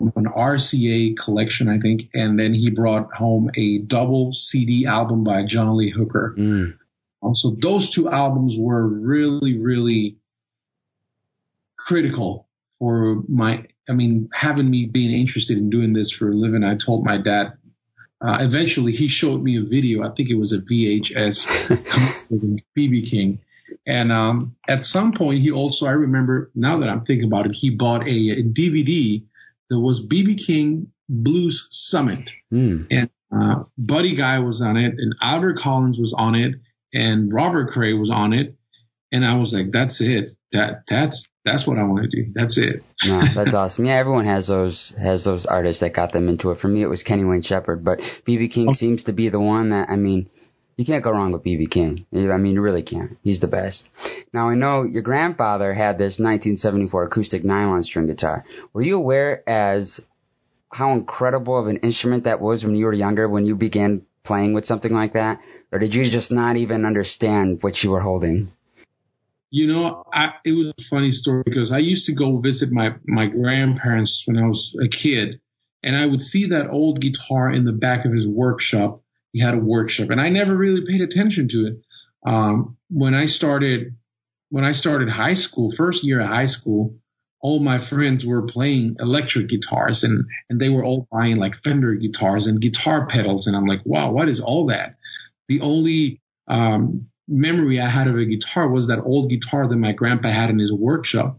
an 0.00 0.24
RCA 0.26 1.16
collection, 1.18 1.68
I 1.68 1.78
think, 1.78 2.02
and 2.14 2.38
then 2.38 2.54
he 2.54 2.70
brought 2.70 3.12
home 3.12 3.50
a 3.56 3.78
double 3.78 4.32
CD 4.32 4.86
album 4.86 5.24
by 5.24 5.44
John 5.46 5.76
Lee 5.76 5.90
Hooker. 5.90 6.34
Mm. 6.38 6.74
Um, 7.22 7.34
so 7.34 7.56
those 7.60 7.90
two 7.90 8.08
albums 8.08 8.54
were 8.58 8.86
really, 8.86 9.58
really 9.58 10.16
critical 11.78 12.48
for 12.78 13.22
my, 13.28 13.64
I 13.88 13.92
mean, 13.92 14.28
having 14.32 14.70
me 14.70 14.86
being 14.86 15.12
interested 15.18 15.56
in 15.58 15.70
doing 15.70 15.92
this 15.92 16.12
for 16.12 16.30
a 16.30 16.34
living. 16.34 16.64
I 16.64 16.76
told 16.76 17.04
my 17.04 17.18
dad, 17.18 17.52
uh, 18.20 18.38
eventually 18.40 18.92
he 18.92 19.08
showed 19.08 19.42
me 19.42 19.58
a 19.58 19.62
video. 19.62 20.02
I 20.02 20.10
think 20.14 20.30
it 20.30 20.36
was 20.36 20.52
a 20.52 20.58
VHS 20.60 21.46
BB 22.76 23.10
King. 23.10 23.40
And, 23.86 24.12
um, 24.12 24.56
at 24.68 24.84
some 24.84 25.12
point 25.12 25.42
he 25.42 25.50
also, 25.50 25.86
I 25.86 25.90
remember 25.92 26.50
now 26.54 26.78
that 26.80 26.88
I'm 26.88 27.04
thinking 27.04 27.26
about 27.26 27.46
it, 27.46 27.52
he 27.54 27.70
bought 27.70 28.02
a, 28.06 28.30
a 28.30 28.42
DVD 28.42 29.22
that 29.70 29.78
was 29.78 30.06
BB 30.06 30.46
King 30.46 30.92
Blues 31.08 31.66
Summit 31.70 32.30
Mm. 32.52 32.86
and 32.90 33.10
uh, 33.34 33.64
Buddy 33.76 34.14
Guy 34.16 34.38
was 34.38 34.62
on 34.62 34.76
it, 34.76 34.94
and 34.98 35.14
Albert 35.20 35.58
Collins 35.58 35.98
was 35.98 36.14
on 36.16 36.36
it, 36.36 36.54
and 36.94 37.32
Robert 37.32 37.72
Cray 37.72 37.92
was 37.92 38.08
on 38.10 38.32
it, 38.32 38.54
and 39.10 39.24
I 39.26 39.34
was 39.36 39.52
like, 39.52 39.72
"That's 39.72 40.00
it. 40.00 40.30
That 40.52 40.84
that's 40.88 41.26
that's 41.46 41.66
what 41.66 41.78
I 41.78 41.84
want 41.84 42.10
to 42.10 42.22
do. 42.22 42.32
That's 42.34 42.58
it. 42.58 42.82
no, 43.06 43.22
that's 43.34 43.54
awesome. 43.54 43.86
Yeah, 43.86 43.96
everyone 43.96 44.26
has 44.26 44.48
those 44.48 44.92
has 44.98 45.24
those 45.24 45.46
artists 45.46 45.80
that 45.80 45.94
got 45.94 46.12
them 46.12 46.28
into 46.28 46.50
it. 46.50 46.58
For 46.58 46.68
me, 46.68 46.82
it 46.82 46.88
was 46.88 47.02
Kenny 47.02 47.24
Wayne 47.24 47.42
Shepherd, 47.42 47.84
but 47.84 48.00
BB 48.26 48.52
King 48.52 48.68
okay. 48.68 48.76
seems 48.76 49.04
to 49.04 49.12
be 49.12 49.28
the 49.30 49.40
one 49.40 49.70
that 49.70 49.88
I 49.88 49.96
mean. 49.96 50.28
You 50.78 50.84
can't 50.84 51.02
go 51.02 51.10
wrong 51.10 51.32
with 51.32 51.42
BB 51.42 51.70
King. 51.70 52.04
I 52.12 52.36
mean, 52.36 52.52
you 52.52 52.60
really 52.60 52.82
can't. 52.82 53.16
He's 53.22 53.40
the 53.40 53.46
best. 53.46 53.88
Now, 54.34 54.50
I 54.50 54.56
know 54.56 54.82
your 54.82 55.00
grandfather 55.00 55.72
had 55.72 55.96
this 55.96 56.20
1974 56.20 57.04
acoustic 57.04 57.46
nylon 57.46 57.82
string 57.82 58.08
guitar. 58.08 58.44
Were 58.74 58.82
you 58.82 58.98
aware 58.98 59.42
as 59.48 60.02
how 60.70 60.92
incredible 60.92 61.58
of 61.58 61.68
an 61.68 61.78
instrument 61.78 62.24
that 62.24 62.42
was 62.42 62.62
when 62.62 62.76
you 62.76 62.84
were 62.84 62.92
younger, 62.92 63.26
when 63.26 63.46
you 63.46 63.56
began 63.56 64.04
playing 64.22 64.52
with 64.52 64.66
something 64.66 64.92
like 64.92 65.14
that? 65.14 65.40
Or 65.72 65.78
did 65.78 65.94
you 65.94 66.04
just 66.04 66.30
not 66.30 66.56
even 66.56 66.84
understand 66.84 67.62
what 67.62 67.82
you 67.82 67.90
were 67.92 68.00
holding? 68.00 68.52
You 69.50 69.68
know, 69.68 70.02
I, 70.12 70.32
it 70.44 70.52
was 70.52 70.68
a 70.68 70.82
funny 70.90 71.12
story 71.12 71.42
because 71.44 71.72
I 71.72 71.78
used 71.78 72.06
to 72.06 72.14
go 72.14 72.40
visit 72.40 72.70
my, 72.70 72.94
my 73.06 73.26
grandparents 73.26 74.22
when 74.26 74.36
I 74.36 74.46
was 74.46 74.76
a 74.82 74.88
kid, 74.88 75.40
and 75.82 75.96
I 75.96 76.06
would 76.06 76.22
see 76.22 76.46
that 76.48 76.70
old 76.70 77.00
guitar 77.00 77.52
in 77.52 77.64
the 77.64 77.72
back 77.72 78.04
of 78.04 78.12
his 78.12 78.26
workshop. 78.26 79.02
He 79.32 79.40
had 79.40 79.54
a 79.54 79.58
workshop, 79.58 80.10
and 80.10 80.20
I 80.20 80.30
never 80.30 80.56
really 80.56 80.84
paid 80.86 81.00
attention 81.00 81.48
to 81.50 81.66
it. 81.66 81.76
Um, 82.26 82.76
when 82.90 83.14
I 83.14 83.26
started, 83.26 83.94
when 84.50 84.64
I 84.64 84.72
started 84.72 85.08
high 85.08 85.34
school, 85.34 85.72
first 85.76 86.02
year 86.04 86.20
of 86.20 86.26
high 86.26 86.46
school, 86.46 86.96
all 87.40 87.60
my 87.60 87.78
friends 87.78 88.24
were 88.26 88.42
playing 88.42 88.96
electric 88.98 89.48
guitars 89.48 90.02
and, 90.02 90.24
and 90.50 90.60
they 90.60 90.68
were 90.68 90.82
all 90.82 91.06
buying 91.12 91.36
like 91.36 91.54
Fender 91.62 91.94
guitars 91.94 92.46
and 92.46 92.60
guitar 92.60 93.06
pedals. 93.06 93.46
And 93.46 93.54
I'm 93.54 93.66
like, 93.66 93.82
wow, 93.84 94.10
what 94.10 94.28
is 94.28 94.40
all 94.40 94.66
that? 94.66 94.96
The 95.48 95.60
only, 95.60 96.20
um, 96.48 97.08
memory 97.28 97.80
I 97.80 97.88
had 97.88 98.08
of 98.08 98.16
a 98.16 98.24
guitar 98.24 98.68
was 98.68 98.88
that 98.88 99.02
old 99.02 99.30
guitar 99.30 99.68
that 99.68 99.76
my 99.76 99.92
grandpa 99.92 100.28
had 100.28 100.50
in 100.50 100.58
his 100.58 100.72
workshop. 100.72 101.38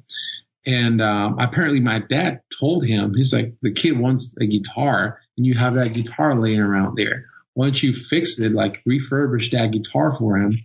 And 0.66 1.02
um, 1.02 1.38
apparently, 1.40 1.80
my 1.80 2.00
dad 2.00 2.42
told 2.60 2.86
him, 2.86 3.14
he's 3.16 3.32
like, 3.32 3.54
the 3.62 3.74
kid 3.74 3.98
wants 3.98 4.36
a 4.42 4.46
guitar, 4.46 5.20
and 5.38 5.46
you 5.46 5.58
have 5.58 5.76
that 5.76 5.94
guitar 5.94 6.38
laying 6.38 6.60
around 6.60 6.98
there. 6.98 7.26
Why 7.54 7.68
don't 7.68 7.82
you 7.82 7.94
fix 8.10 8.38
it, 8.38 8.52
like 8.52 8.84
refurbish 8.88 9.52
that 9.52 9.72
guitar 9.72 10.14
for 10.18 10.38
him? 10.38 10.60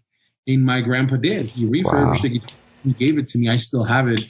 And 0.46 0.64
my 0.66 0.80
grandpa 0.80 1.16
did. 1.16 1.46
He 1.46 1.66
refurbished 1.66 2.22
wow. 2.24 2.28
the 2.28 2.28
guitar. 2.30 2.56
He 2.82 2.92
gave 2.92 3.16
it 3.16 3.28
to 3.28 3.38
me. 3.38 3.48
I 3.48 3.56
still 3.56 3.84
have 3.84 4.08
it. 4.08 4.20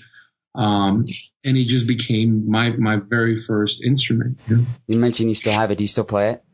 Um, 0.54 1.06
and 1.42 1.56
it 1.56 1.68
just 1.68 1.88
became 1.88 2.50
my 2.50 2.70
my 2.76 2.98
very 3.02 3.42
first 3.42 3.82
instrument. 3.82 4.38
You 4.86 4.98
mentioned 4.98 5.30
you 5.30 5.34
still 5.34 5.54
have 5.54 5.70
it. 5.70 5.78
Do 5.78 5.84
you 5.84 5.88
still 5.88 6.04
play 6.04 6.32
it? 6.32 6.44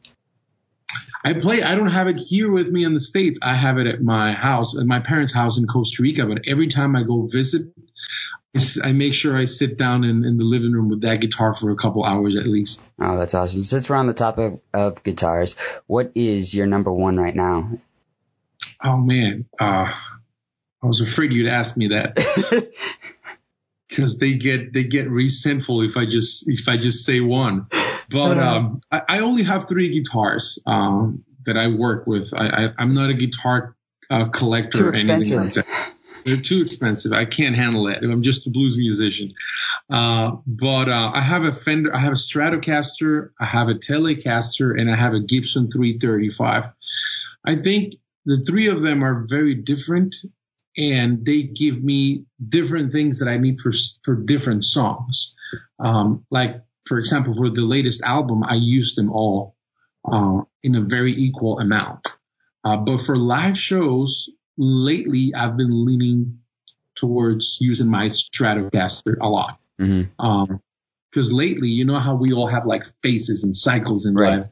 I 1.25 1.32
play. 1.40 1.62
I 1.62 1.75
don't 1.75 1.90
have 1.90 2.06
it 2.06 2.16
here 2.16 2.50
with 2.50 2.68
me 2.68 2.84
in 2.84 2.94
the 2.94 3.00
states. 3.00 3.38
I 3.42 3.56
have 3.56 3.78
it 3.78 3.87
at 3.87 4.00
my 4.00 4.32
house, 4.32 4.76
at 4.78 4.87
my 4.87 5.00
parents' 5.00 5.34
house 5.34 5.58
in 5.58 5.66
Costa 5.66 6.02
Rica. 6.02 6.26
But 6.26 6.48
every 6.48 6.68
time 6.68 6.94
I 6.94 7.02
go 7.02 7.26
visit, 7.30 7.62
I 8.82 8.92
make 8.92 9.14
sure 9.14 9.37
I 9.37 9.44
sit 9.44 9.76
down 9.76 10.04
in, 10.04 10.25
in 10.25 10.38
the 10.38 10.44
living 10.44 10.72
room 10.72 10.88
with 10.88 11.02
that 11.02 11.20
guitar 11.20 11.54
for 11.54 11.70
a 11.70 11.76
couple 11.76 12.04
hours 12.04 12.37
at 12.37 12.46
least. 12.46 12.80
Oh, 13.00 13.18
that's 13.18 13.34
awesome. 13.34 13.64
Since 13.64 13.88
we're 13.88 13.96
on 13.96 14.06
the 14.06 14.14
topic 14.14 14.60
of 14.72 15.02
guitars, 15.02 15.54
what 15.87 16.12
is 16.14 16.54
your 16.54 16.66
number 16.66 16.92
one 16.92 17.16
right 17.16 17.34
now? 17.34 17.70
Oh 18.82 18.96
man, 18.96 19.46
uh, 19.60 19.92
I 20.82 20.87
was 20.87 21.00
afraid 21.00 21.32
you'd 21.32 21.48
ask 21.48 21.76
me 21.76 21.88
that. 21.88 22.16
because 23.88 24.18
they 24.18 24.37
get 24.37 24.72
they 24.72 24.84
get 24.84 25.08
resentful 25.10 25.82
if 25.82 25.96
I 25.96 26.04
just 26.04 26.44
if 26.46 26.68
I 26.68 26.76
just 26.76 27.04
say 27.04 27.20
one. 27.20 27.66
But 28.11 28.38
um, 28.38 28.81
I, 28.91 29.03
I, 29.09 29.19
only 29.21 29.43
have 29.45 29.69
three 29.69 29.91
guitars 29.91 30.59
um, 30.67 31.25
that 31.45 31.57
I 31.57 31.69
work 31.69 32.07
with. 32.07 32.33
I, 32.33 32.47
I 32.79 32.83
am 32.83 32.91
not 32.91 33.11
a 33.11 33.15
guitar 33.15 33.77
uh, 34.11 34.31
collector 34.31 34.88
or 34.88 34.95
anything 34.95 35.37
like 35.38 35.55
that. 35.55 35.93
They're 36.25 36.43
too 36.43 36.62
expensive. 36.62 37.12
I 37.12 37.25
can't 37.25 37.55
handle 37.55 37.88
it. 37.88 38.03
I'm 38.03 38.23
just 38.23 38.47
a 38.47 38.50
blues 38.50 38.77
musician. 38.77 39.33
Uh, 39.91 40.33
but 40.47 40.88
uh, 40.88 41.12
I 41.15 41.23
have 41.23 41.43
a 41.43 41.53
Fender, 41.53 41.95
I 41.95 42.00
have 42.00 42.12
a 42.12 42.17
Stratocaster, 42.17 43.31
I 43.41 43.47
have 43.47 43.69
a 43.69 43.75
Telecaster, 43.75 44.79
and 44.79 44.91
I 44.91 44.97
have 44.97 45.15
a 45.15 45.21
Gibson 45.21 45.71
335. 45.71 46.65
I 47.47 47.57
think 47.57 47.95
the 48.27 48.45
three 48.47 48.69
of 48.69 48.83
them 48.83 49.03
are 49.03 49.27
very 49.29 49.55
different 49.55 50.15
and 50.77 51.25
they 51.25 51.43
give 51.43 51.83
me 51.83 52.25
different 52.47 52.93
things 52.93 53.19
that 53.19 53.29
I 53.29 53.38
need 53.38 53.59
for 53.61 53.73
for 54.05 54.15
different 54.15 54.65
songs. 54.65 55.35
Um, 55.79 56.27
like 56.31 56.62
for 56.88 56.99
example, 56.99 57.35
for 57.35 57.50
the 57.50 57.62
latest 57.62 58.02
album, 58.02 58.42
I 58.42 58.54
used 58.54 58.97
them 58.97 59.12
all 59.12 59.54
uh, 60.11 60.40
in 60.62 60.75
a 60.75 60.83
very 60.83 61.14
equal 61.14 61.59
amount. 61.59 62.07
Uh, 62.64 62.76
but 62.78 63.02
for 63.07 63.16
live 63.16 63.57
shows, 63.57 64.30
lately 64.57 65.33
I've 65.35 65.57
been 65.57 65.85
leaning 65.87 66.40
towards 66.97 67.59
using 67.61 67.88
my 67.88 68.07
Stratocaster 68.07 69.16
a 69.21 69.28
lot. 69.28 69.59
Mm-hmm. 69.80 70.25
Um, 70.25 70.61
because 71.11 71.33
lately, 71.33 71.68
you 71.68 71.85
know 71.85 71.99
how 71.99 72.16
we 72.16 72.33
all 72.33 72.47
have 72.47 72.66
like 72.66 72.83
phases 73.02 73.42
and 73.42 73.57
cycles 73.57 74.04
in 74.04 74.14
right. 74.14 74.40
life. 74.40 74.49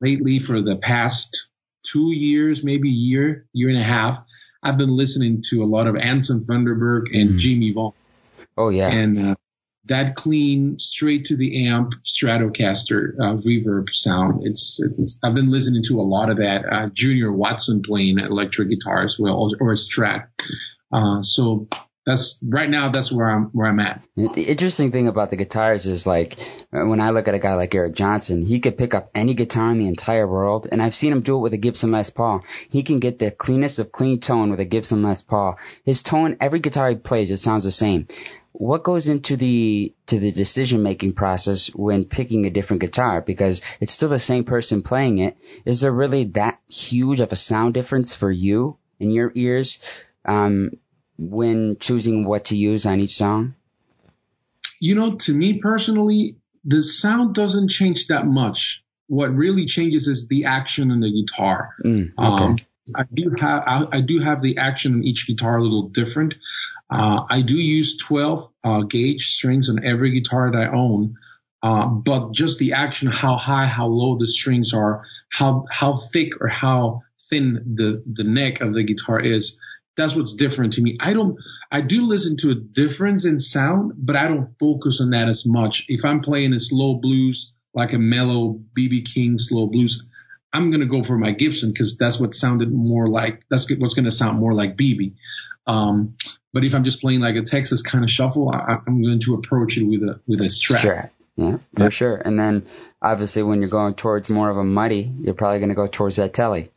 Lately, 0.00 0.40
for 0.40 0.60
the 0.60 0.76
past 0.76 1.46
two 1.90 2.12
years, 2.12 2.64
maybe 2.64 2.88
a 2.88 2.92
year, 2.92 3.46
year 3.52 3.68
and 3.68 3.78
a 3.78 3.84
half, 3.84 4.18
I've 4.62 4.76
been 4.76 4.96
listening 4.96 5.44
to 5.50 5.62
a 5.62 5.66
lot 5.66 5.86
of 5.86 5.96
Anson 5.96 6.44
Funderburgh 6.48 7.04
and 7.12 7.30
mm. 7.30 7.38
Jimmie 7.38 7.72
Vaughan. 7.72 7.92
Oh 8.56 8.70
yeah. 8.70 8.88
And 8.88 9.30
uh, 9.30 9.34
that 9.86 10.16
clean, 10.16 10.76
straight 10.78 11.26
to 11.26 11.36
the 11.36 11.66
amp 11.68 11.92
Stratocaster 12.04 13.14
uh, 13.20 13.36
reverb 13.42 13.90
sound. 13.90 14.42
It's, 14.46 14.80
it's, 14.98 15.18
I've 15.22 15.34
been 15.34 15.50
listening 15.50 15.82
to 15.88 15.94
a 15.94 16.02
lot 16.02 16.30
of 16.30 16.38
that. 16.38 16.64
Uh, 16.70 16.88
Junior 16.94 17.32
Watson 17.32 17.82
playing 17.84 18.18
electric 18.18 18.68
guitar 18.70 19.04
as 19.04 19.16
well, 19.18 19.34
or, 19.34 19.68
or 19.68 19.72
a 19.72 19.76
Strat. 19.76 20.28
Uh, 20.92 21.22
so 21.22 21.68
that's 22.06 22.38
right 22.46 22.68
now. 22.68 22.90
That's 22.90 23.12
where 23.12 23.30
I'm 23.30 23.44
where 23.52 23.66
I'm 23.66 23.80
at. 23.80 24.02
The 24.16 24.42
interesting 24.42 24.92
thing 24.92 25.08
about 25.08 25.30
the 25.30 25.36
guitars 25.36 25.86
is 25.86 26.06
like 26.06 26.36
when 26.70 27.00
I 27.00 27.10
look 27.10 27.28
at 27.28 27.34
a 27.34 27.38
guy 27.38 27.54
like 27.54 27.74
Eric 27.74 27.94
Johnson, 27.94 28.44
he 28.44 28.60
could 28.60 28.76
pick 28.76 28.92
up 28.92 29.10
any 29.14 29.34
guitar 29.34 29.72
in 29.72 29.78
the 29.78 29.88
entire 29.88 30.28
world, 30.28 30.68
and 30.70 30.82
I've 30.82 30.94
seen 30.94 31.12
him 31.12 31.22
do 31.22 31.36
it 31.36 31.40
with 31.40 31.54
a 31.54 31.58
Gibson 31.58 31.90
Les 31.92 32.10
Paul. 32.10 32.42
He 32.68 32.82
can 32.82 33.00
get 33.00 33.18
the 33.18 33.30
cleanest 33.30 33.78
of 33.78 33.90
clean 33.90 34.20
tone 34.20 34.50
with 34.50 34.60
a 34.60 34.66
Gibson 34.66 35.02
Les 35.02 35.22
Paul. 35.22 35.56
His 35.84 36.02
tone, 36.02 36.36
every 36.40 36.60
guitar 36.60 36.90
he 36.90 36.96
plays, 36.96 37.30
it 37.30 37.38
sounds 37.38 37.64
the 37.64 37.72
same. 37.72 38.06
What 38.56 38.84
goes 38.84 39.08
into 39.08 39.36
the 39.36 39.92
to 40.06 40.20
the 40.20 40.30
decision 40.30 40.84
making 40.84 41.14
process 41.14 41.70
when 41.74 42.04
picking 42.04 42.46
a 42.46 42.50
different 42.50 42.82
guitar? 42.82 43.20
Because 43.20 43.60
it's 43.80 43.92
still 43.92 44.08
the 44.08 44.20
same 44.20 44.44
person 44.44 44.82
playing 44.82 45.18
it. 45.18 45.36
Is 45.66 45.80
there 45.80 45.90
really 45.90 46.26
that 46.34 46.60
huge 46.68 47.18
of 47.18 47.32
a 47.32 47.36
sound 47.36 47.74
difference 47.74 48.14
for 48.14 48.30
you 48.30 48.78
in 49.00 49.10
your 49.10 49.32
ears? 49.34 49.80
Um, 50.24 50.70
when 51.18 51.78
choosing 51.80 52.26
what 52.26 52.46
to 52.46 52.56
use 52.56 52.86
on 52.86 53.00
each 53.00 53.14
song? 53.14 53.56
You 54.80 54.94
know, 54.94 55.16
to 55.22 55.32
me 55.32 55.60
personally, 55.60 56.36
the 56.64 56.84
sound 56.84 57.34
doesn't 57.34 57.70
change 57.70 58.06
that 58.08 58.24
much. 58.24 58.82
What 59.08 59.34
really 59.34 59.66
changes 59.66 60.06
is 60.06 60.28
the 60.28 60.44
action 60.44 60.92
on 60.92 61.00
the 61.00 61.10
guitar. 61.10 61.70
Mm, 61.84 62.12
okay. 62.16 62.44
Um, 62.44 62.56
I 62.94 63.02
do 63.12 63.34
have 63.40 63.62
I, 63.66 63.86
I, 63.92 64.00
do 64.00 64.20
have 64.20 64.42
the 64.42 64.58
action 64.58 64.94
on 64.94 65.04
each 65.04 65.24
guitar 65.26 65.56
a 65.56 65.62
little 65.62 65.88
different. 65.88 66.34
Uh, 66.90 67.24
I 67.28 67.42
do 67.42 67.54
use 67.54 67.98
12 68.06 68.50
uh, 68.62 68.80
gauge 68.82 69.22
strings 69.22 69.68
on 69.68 69.84
every 69.84 70.20
guitar 70.20 70.50
that 70.50 70.58
I 70.58 70.72
own, 70.74 71.14
uh, 71.62 71.86
but 71.86 72.32
just 72.32 72.58
the 72.58 72.74
action, 72.74 73.08
how 73.08 73.36
high, 73.36 73.66
how 73.66 73.86
low 73.86 74.18
the 74.18 74.28
strings 74.28 74.72
are, 74.74 75.04
how 75.30 75.64
how 75.70 76.02
thick 76.12 76.40
or 76.40 76.48
how 76.48 77.02
thin 77.30 77.74
the 77.76 78.02
the 78.06 78.24
neck 78.24 78.60
of 78.60 78.74
the 78.74 78.84
guitar 78.84 79.18
is, 79.18 79.58
that's 79.96 80.16
what's 80.16 80.34
different 80.34 80.74
to 80.74 80.82
me. 80.82 80.96
I 81.00 81.12
don't, 81.12 81.38
I 81.70 81.80
do 81.80 82.02
listen 82.02 82.36
to 82.40 82.50
a 82.50 82.54
difference 82.54 83.24
in 83.24 83.40
sound, 83.40 83.92
but 83.96 84.16
I 84.16 84.28
don't 84.28 84.54
focus 84.58 85.00
on 85.00 85.10
that 85.10 85.28
as 85.28 85.44
much. 85.46 85.84
If 85.88 86.04
I'm 86.04 86.20
playing 86.20 86.52
a 86.52 86.60
slow 86.60 86.94
blues, 87.00 87.52
like 87.74 87.92
a 87.92 87.98
mellow 87.98 88.60
BB 88.76 89.06
King 89.12 89.34
slow 89.36 89.66
blues, 89.66 90.04
I'm 90.52 90.70
to 90.80 90.86
go 90.86 91.02
for 91.04 91.18
my 91.18 91.32
Gibson 91.32 91.72
because 91.72 91.96
that's 91.98 92.20
what 92.20 92.34
sounded 92.34 92.72
more 92.72 93.06
like, 93.06 93.42
that's 93.50 93.70
what's 93.78 93.94
to 94.04 94.12
sound 94.12 94.38
more 94.38 94.54
like 94.54 94.76
BB. 94.76 95.14
Um, 95.66 96.16
but 96.52 96.64
if 96.64 96.74
I'm 96.74 96.84
just 96.84 97.00
playing 97.00 97.20
like 97.20 97.36
a 97.36 97.42
Texas 97.42 97.82
kind 97.82 98.04
of 98.04 98.10
shuffle, 98.10 98.50
I, 98.50 98.78
am 98.86 99.02
going 99.02 99.20
to 99.20 99.34
approach 99.34 99.76
it 99.76 99.84
with 99.84 100.02
a, 100.02 100.20
with 100.26 100.40
a 100.40 100.50
Strat. 100.50 100.80
Sure. 100.80 101.10
Yeah, 101.36 101.56
for 101.76 101.90
sure. 101.90 102.16
And 102.16 102.38
then 102.38 102.66
obviously 103.02 103.42
when 103.42 103.60
you're 103.60 103.70
going 103.70 103.94
towards 103.94 104.30
more 104.30 104.50
of 104.50 104.56
a 104.56 104.64
muddy, 104.64 105.12
you're 105.20 105.34
probably 105.34 105.58
going 105.58 105.70
to 105.70 105.74
go 105.74 105.88
towards 105.88 106.16
that 106.16 106.32
telly. 106.32 106.70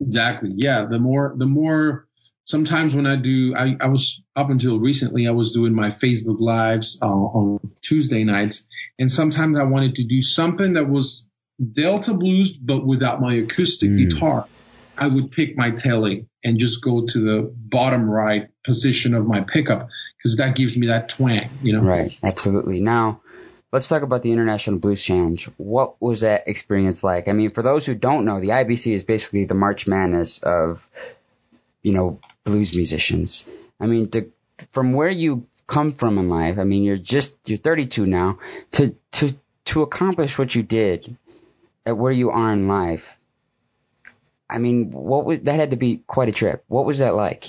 Exactly. 0.00 0.50
Yeah. 0.54 0.86
The 0.88 0.98
more, 0.98 1.34
the 1.36 1.46
more, 1.46 2.06
sometimes 2.44 2.94
when 2.94 3.06
I 3.06 3.16
do, 3.16 3.54
I, 3.56 3.76
I 3.80 3.88
was 3.88 4.20
up 4.36 4.50
until 4.50 4.78
recently, 4.78 5.26
I 5.26 5.32
was 5.32 5.52
doing 5.52 5.74
my 5.74 5.90
Facebook 5.90 6.38
lives 6.38 6.98
uh, 7.02 7.06
on 7.06 7.58
Tuesday 7.82 8.24
nights, 8.24 8.64
and 8.98 9.10
sometimes 9.10 9.58
I 9.58 9.64
wanted 9.64 9.96
to 9.96 10.04
do 10.04 10.22
something 10.22 10.74
that 10.74 10.88
was 10.88 11.26
Delta 11.72 12.14
blues, 12.14 12.52
but 12.52 12.86
without 12.86 13.20
my 13.20 13.34
acoustic 13.34 13.90
mm. 13.90 14.08
guitar. 14.08 14.46
I 14.98 15.06
would 15.06 15.30
pick 15.30 15.56
my 15.56 15.70
telly 15.76 16.26
and 16.44 16.58
just 16.58 16.82
go 16.82 17.06
to 17.06 17.20
the 17.20 17.52
bottom 17.54 18.08
right 18.08 18.48
position 18.64 19.14
of 19.14 19.26
my 19.26 19.44
pickup 19.52 19.88
because 20.18 20.36
that 20.38 20.56
gives 20.56 20.76
me 20.76 20.86
that 20.88 21.10
twang, 21.16 21.50
you 21.62 21.72
know. 21.72 21.82
Right, 21.82 22.12
absolutely. 22.22 22.80
Now, 22.80 23.20
let's 23.72 23.88
talk 23.88 24.02
about 24.02 24.22
the 24.22 24.32
International 24.32 24.78
Blues 24.78 25.02
Challenge. 25.02 25.48
What 25.56 26.00
was 26.00 26.20
that 26.20 26.48
experience 26.48 27.02
like? 27.02 27.28
I 27.28 27.32
mean, 27.32 27.50
for 27.50 27.62
those 27.62 27.84
who 27.86 27.94
don't 27.94 28.24
know, 28.24 28.40
the 28.40 28.48
IBC 28.48 28.94
is 28.94 29.02
basically 29.02 29.44
the 29.44 29.54
March 29.54 29.86
Madness 29.86 30.40
of, 30.42 30.78
you 31.82 31.92
know, 31.92 32.20
blues 32.44 32.72
musicians. 32.74 33.44
I 33.80 33.86
mean, 33.86 34.10
to, 34.10 34.30
from 34.72 34.94
where 34.94 35.10
you 35.10 35.46
come 35.66 35.94
from 35.98 36.18
in 36.18 36.28
life. 36.28 36.58
I 36.58 36.64
mean, 36.64 36.84
you're 36.84 36.98
just 36.98 37.34
you're 37.44 37.58
32 37.58 38.06
now 38.06 38.38
to 38.72 38.94
to 39.12 39.30
to 39.66 39.82
accomplish 39.82 40.38
what 40.38 40.54
you 40.54 40.62
did 40.62 41.16
at 41.84 41.96
where 41.96 42.12
you 42.12 42.30
are 42.30 42.52
in 42.52 42.68
life. 42.68 43.02
I 44.48 44.58
mean, 44.58 44.92
what 44.92 45.24
was 45.24 45.40
that 45.42 45.58
had 45.58 45.70
to 45.70 45.76
be 45.76 46.02
quite 46.06 46.28
a 46.28 46.32
trip. 46.32 46.64
What 46.68 46.86
was 46.86 46.98
that 46.98 47.14
like? 47.14 47.46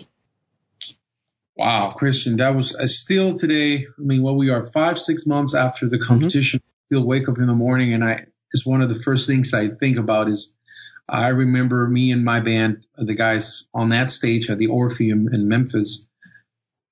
Wow, 1.55 1.95
Christian, 1.97 2.37
that 2.37 2.55
was 2.55 2.75
uh, 2.75 2.85
still 2.85 3.37
today. 3.37 3.85
I 3.87 4.01
mean, 4.01 4.21
what 4.21 4.35
we 4.35 4.49
are 4.49 4.67
five, 4.67 4.97
six 4.97 5.25
months 5.25 5.55
after 5.55 5.89
the 5.89 5.97
competition, 5.97 6.59
mm-hmm. 6.59 6.85
still 6.85 7.05
wake 7.05 7.27
up 7.27 7.39
in 7.39 7.47
the 7.47 7.53
morning 7.53 7.93
and 7.93 8.03
I, 8.03 8.25
it's 8.53 8.65
one 8.65 8.81
of 8.81 8.89
the 8.89 9.01
first 9.03 9.27
things 9.27 9.53
I 9.53 9.69
think 9.79 9.97
about 9.97 10.29
is 10.29 10.53
I 11.09 11.29
remember 11.29 11.87
me 11.87 12.11
and 12.11 12.23
my 12.23 12.41
band, 12.41 12.85
the 12.97 13.15
guys 13.15 13.65
on 13.73 13.89
that 13.89 14.11
stage 14.11 14.49
at 14.49 14.57
the 14.57 14.67
Orpheum 14.67 15.29
in 15.31 15.47
Memphis, 15.47 16.05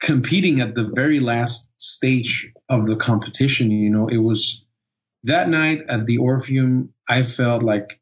competing 0.01 0.62
at 0.62 0.74
the 0.74 0.89
very 0.93 1.19
last 1.19 1.69
stage 1.77 2.51
of 2.69 2.88
the 2.88 2.95
competition. 2.95 3.71
You 3.71 3.89
know, 3.89 4.07
it 4.07 4.17
was 4.17 4.65
that 5.24 5.50
night 5.50 5.81
at 5.89 6.05
the 6.05 6.17
Orpheum. 6.17 6.93
I 7.07 7.24
felt 7.24 7.62
like 7.62 8.00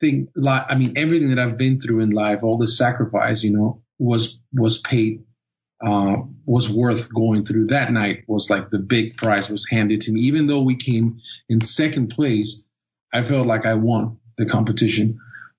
thing, 0.00 0.28
like, 0.34 0.64
I 0.68 0.76
mean, 0.76 0.94
everything 0.96 1.30
that 1.30 1.38
I've 1.38 1.58
been 1.58 1.80
through 1.80 2.00
in 2.00 2.10
life, 2.10 2.42
all 2.42 2.58
the 2.58 2.68
sacrifice, 2.68 3.42
you 3.42 3.50
know, 3.50 3.82
was, 3.98 4.38
was 4.52 4.80
paid, 4.80 5.24
uh, 5.84 6.16
was 6.46 6.70
worth 6.70 7.12
going 7.12 7.44
through. 7.44 7.68
That 7.68 7.92
night 7.92 8.24
was 8.26 8.48
like 8.50 8.70
the 8.70 8.78
big 8.78 9.16
prize 9.16 9.48
was 9.48 9.66
handed 9.70 10.02
to 10.02 10.12
me. 10.12 10.22
Even 10.22 10.46
though 10.46 10.62
we 10.62 10.76
came 10.76 11.20
in 11.48 11.60
second 11.64 12.10
place, 12.10 12.62
I 13.12 13.22
felt 13.22 13.46
like 13.46 13.66
I 13.66 13.74
won 13.74 14.18
the 14.36 14.46
competition 14.46 15.18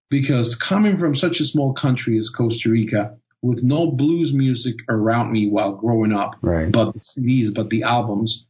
because 0.09 0.55
coming 0.55 0.97
from 0.97 1.15
such 1.15 1.39
a 1.39 1.45
small 1.45 1.73
country 1.73 2.17
as 2.19 2.29
Costa 2.29 2.69
Rica 2.69 3.17
with 3.41 3.63
no 3.63 3.91
blues 3.91 4.33
music 4.33 4.75
around 4.89 5.31
me 5.31 5.49
while 5.49 5.75
growing 5.75 6.11
up, 6.11 6.35
right. 6.41 6.71
but 6.71 6.93
the 6.93 6.99
CDs, 6.99 7.53
but 7.53 7.69
the 7.69 7.83
albums, 7.83 8.45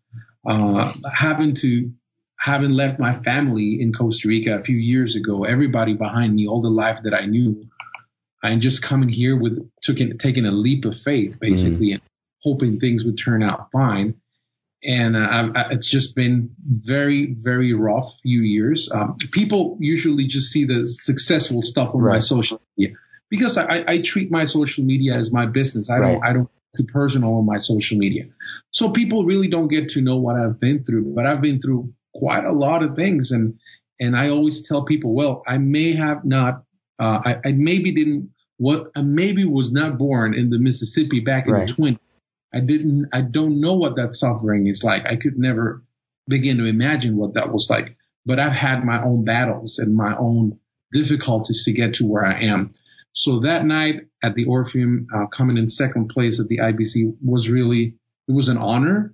uh, 0.45 0.91
having 1.13 1.55
to, 1.55 1.91
having 2.41 2.71
left 2.71 2.99
my 2.99 3.21
family 3.21 3.77
in 3.79 3.93
Costa 3.93 4.27
Rica 4.27 4.57
a 4.59 4.63
few 4.63 4.75
years 4.75 5.15
ago, 5.15 5.43
everybody 5.43 5.93
behind 5.93 6.35
me, 6.35 6.47
all 6.47 6.61
the 6.61 6.69
life 6.69 6.99
that 7.03 7.13
I 7.13 7.25
knew, 7.25 7.65
and 8.41 8.61
just 8.61 8.83
coming 8.83 9.09
here 9.09 9.39
with 9.39 9.69
taking 9.83 10.17
taking 10.17 10.45
a 10.45 10.51
leap 10.51 10.85
of 10.85 10.95
faith, 11.05 11.35
basically, 11.39 11.89
mm. 11.89 11.93
and 11.93 12.01
hoping 12.41 12.79
things 12.79 13.03
would 13.05 13.19
turn 13.23 13.43
out 13.43 13.69
fine 13.71 14.15
and 14.83 15.15
uh, 15.15 15.19
I, 15.19 15.71
it's 15.71 15.89
just 15.89 16.15
been 16.15 16.55
very, 16.59 17.35
very 17.37 17.73
rough 17.73 18.05
few 18.23 18.41
years. 18.41 18.89
Um, 18.93 19.17
people 19.31 19.77
usually 19.79 20.25
just 20.25 20.47
see 20.47 20.65
the 20.65 20.83
successful 20.85 21.61
stuff 21.61 21.93
on 21.93 22.01
right. 22.01 22.15
my 22.15 22.19
social 22.19 22.61
media 22.75 22.95
because 23.29 23.57
I, 23.57 23.83
I, 23.87 24.01
treat 24.03 24.31
my 24.31 24.45
social 24.45 24.83
media 24.83 25.15
as 25.17 25.31
my 25.31 25.45
business. 25.45 25.89
I 25.89 25.99
right. 25.99 26.11
don't, 26.13 26.23
I 26.23 26.33
don't 26.33 26.49
do 26.75 26.83
personal 26.91 27.35
on 27.35 27.45
my 27.45 27.59
social 27.59 27.97
media. 27.97 28.25
So 28.71 28.91
people 28.91 29.25
really 29.25 29.49
don't 29.49 29.67
get 29.67 29.89
to 29.89 30.01
know 30.01 30.17
what 30.17 30.35
I've 30.35 30.59
been 30.59 30.83
through, 30.83 31.13
but 31.13 31.27
I've 31.27 31.41
been 31.41 31.61
through 31.61 31.93
quite 32.13 32.45
a 32.45 32.51
lot 32.51 32.83
of 32.83 32.95
things. 32.95 33.31
And, 33.31 33.59
and 33.99 34.15
I 34.15 34.29
always 34.29 34.67
tell 34.67 34.83
people, 34.85 35.13
well, 35.13 35.43
I 35.47 35.57
may 35.57 35.95
have 35.95 36.25
not, 36.25 36.63
uh, 36.99 37.21
I, 37.25 37.35
I 37.45 37.51
maybe 37.51 37.93
didn't, 37.93 38.31
what, 38.57 38.91
I 38.95 39.01
maybe 39.01 39.45
was 39.45 39.71
not 39.71 39.97
born 39.97 40.33
in 40.33 40.49
the 40.49 40.59
Mississippi 40.59 41.19
back 41.19 41.47
in 41.47 41.53
right. 41.53 41.67
the 41.67 41.73
20s 41.73 41.99
I 42.53 42.59
didn't, 42.59 43.09
I 43.13 43.21
don't 43.21 43.61
know 43.61 43.73
what 43.73 43.95
that 43.95 44.15
suffering 44.15 44.67
is 44.67 44.83
like. 44.83 45.05
I 45.05 45.15
could 45.15 45.37
never 45.37 45.83
begin 46.27 46.57
to 46.57 46.65
imagine 46.65 47.17
what 47.17 47.33
that 47.35 47.51
was 47.51 47.67
like, 47.69 47.95
but 48.25 48.39
I've 48.39 48.55
had 48.55 48.83
my 48.83 49.01
own 49.01 49.23
battles 49.23 49.79
and 49.79 49.95
my 49.95 50.15
own 50.17 50.59
difficulties 50.91 51.63
to 51.65 51.71
get 51.71 51.95
to 51.95 52.05
where 52.05 52.25
I 52.25 52.41
am. 52.41 52.73
So 53.13 53.39
that 53.41 53.65
night 53.65 54.07
at 54.23 54.35
the 54.35 54.45
Orpheum, 54.45 55.07
uh, 55.13 55.27
coming 55.27 55.57
in 55.57 55.69
second 55.69 56.09
place 56.09 56.39
at 56.39 56.47
the 56.47 56.59
IBC 56.59 57.15
was 57.23 57.49
really, 57.49 57.95
it 58.27 58.31
was 58.31 58.49
an 58.49 58.57
honor 58.57 59.13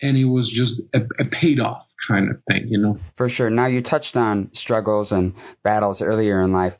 and 0.00 0.16
it 0.16 0.24
was 0.24 0.50
just 0.50 0.80
a, 0.94 1.00
a, 1.18 1.24
paid 1.24 1.60
off 1.60 1.86
kind 2.06 2.30
of 2.30 2.42
thing, 2.50 2.68
you 2.68 2.78
know? 2.78 2.98
For 3.16 3.28
sure. 3.28 3.50
Now 3.50 3.66
you 3.66 3.82
touched 3.82 4.16
on 4.16 4.50
struggles 4.54 5.12
and 5.12 5.34
battles 5.62 6.00
earlier 6.02 6.40
in 6.42 6.52
life. 6.52 6.74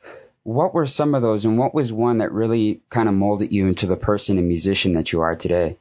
What 0.45 0.73
were 0.73 0.87
some 0.87 1.15
of 1.15 1.23
those 1.23 1.45
and 1.45 1.59
what 1.59 1.75
was 1.75 1.93
one 1.93 2.19
that 2.19 2.33
really 2.33 2.81
kind 2.91 3.09
of 3.09 3.15
molded 3.15 3.53
you 3.53 3.67
into 3.67 3.87
the 3.87 3.97
person 3.97 4.39
and 4.39 4.49
musician 4.49 4.93
that 4.93 5.13
you 5.13 5.21
are 5.21 5.37
today? 5.37 5.79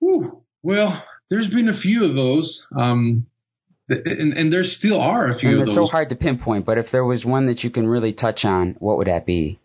Whew. 0.00 0.42
Well, 0.62 1.02
there's 1.30 1.48
been 1.48 1.68
a 1.68 1.76
few 1.76 2.04
of 2.04 2.14
those. 2.14 2.66
Um, 2.76 3.26
and, 3.88 4.32
and 4.32 4.52
there 4.52 4.64
still 4.64 5.00
are 5.00 5.28
a 5.28 5.38
few 5.38 5.50
and 5.50 5.60
of 5.60 5.66
those. 5.66 5.76
It's 5.76 5.86
so 5.86 5.90
hard 5.90 6.08
to 6.08 6.16
pinpoint, 6.16 6.66
but 6.66 6.78
if 6.78 6.90
there 6.90 7.04
was 7.04 7.24
one 7.24 7.46
that 7.46 7.62
you 7.62 7.70
can 7.70 7.86
really 7.86 8.12
touch 8.12 8.44
on, 8.44 8.76
what 8.80 8.98
would 8.98 9.06
that 9.06 9.24
be? 9.24 9.60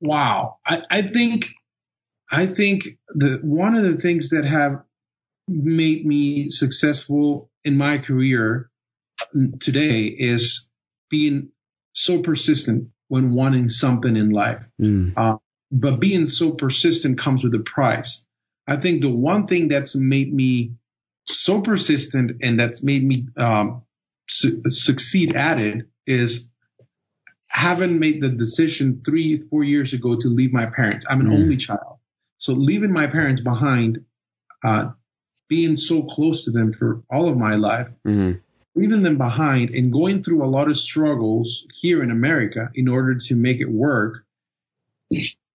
Wow. 0.00 0.56
I, 0.64 0.82
I 0.90 1.02
think, 1.02 1.44
I 2.30 2.46
think 2.46 2.84
that 3.14 3.40
one 3.44 3.76
of 3.76 3.84
the 3.84 4.00
things 4.00 4.30
that 4.30 4.44
have 4.44 4.82
made 5.48 6.04
me 6.04 6.50
successful 6.50 7.50
in 7.64 7.76
my 7.76 7.98
career 7.98 8.70
today 9.60 10.04
is 10.06 10.68
being 11.10 11.50
so 11.94 12.22
persistent 12.22 12.88
when 13.08 13.34
wanting 13.34 13.68
something 13.68 14.16
in 14.16 14.30
life. 14.30 14.62
Mm. 14.80 15.12
Uh, 15.16 15.36
but 15.70 16.00
being 16.00 16.26
so 16.26 16.52
persistent 16.52 17.18
comes 17.18 17.44
with 17.44 17.54
a 17.54 17.64
price. 17.64 18.24
I 18.66 18.80
think 18.80 19.02
the 19.02 19.10
one 19.10 19.46
thing 19.46 19.68
that's 19.68 19.94
made 19.94 20.32
me 20.32 20.72
so 21.26 21.60
persistent 21.60 22.32
and 22.42 22.58
that's 22.58 22.82
made 22.82 23.04
me 23.04 23.26
um, 23.36 23.82
su- 24.28 24.62
succeed 24.68 25.34
at 25.34 25.58
it 25.58 25.86
is 26.06 26.48
having 27.48 27.98
made 27.98 28.20
the 28.20 28.28
decision 28.28 29.02
three, 29.04 29.42
four 29.48 29.64
years 29.64 29.92
ago 29.92 30.16
to 30.18 30.28
leave 30.28 30.52
my 30.52 30.66
parents. 30.66 31.06
I'm 31.08 31.20
an 31.20 31.28
mm. 31.28 31.34
only 31.34 31.56
child. 31.56 31.95
So 32.38 32.52
leaving 32.52 32.92
my 32.92 33.06
parents 33.06 33.40
behind, 33.40 34.04
uh, 34.64 34.90
being 35.48 35.76
so 35.76 36.02
close 36.02 36.44
to 36.44 36.50
them 36.50 36.72
for 36.72 37.02
all 37.10 37.28
of 37.28 37.36
my 37.36 37.54
life, 37.54 37.88
mm. 38.06 38.40
leaving 38.74 39.02
them 39.02 39.18
behind 39.18 39.70
and 39.70 39.92
going 39.92 40.22
through 40.22 40.44
a 40.44 40.48
lot 40.48 40.68
of 40.68 40.76
struggles 40.76 41.64
here 41.74 42.02
in 42.02 42.10
America 42.10 42.70
in 42.74 42.88
order 42.88 43.16
to 43.28 43.34
make 43.34 43.60
it 43.60 43.70
work 43.70 44.24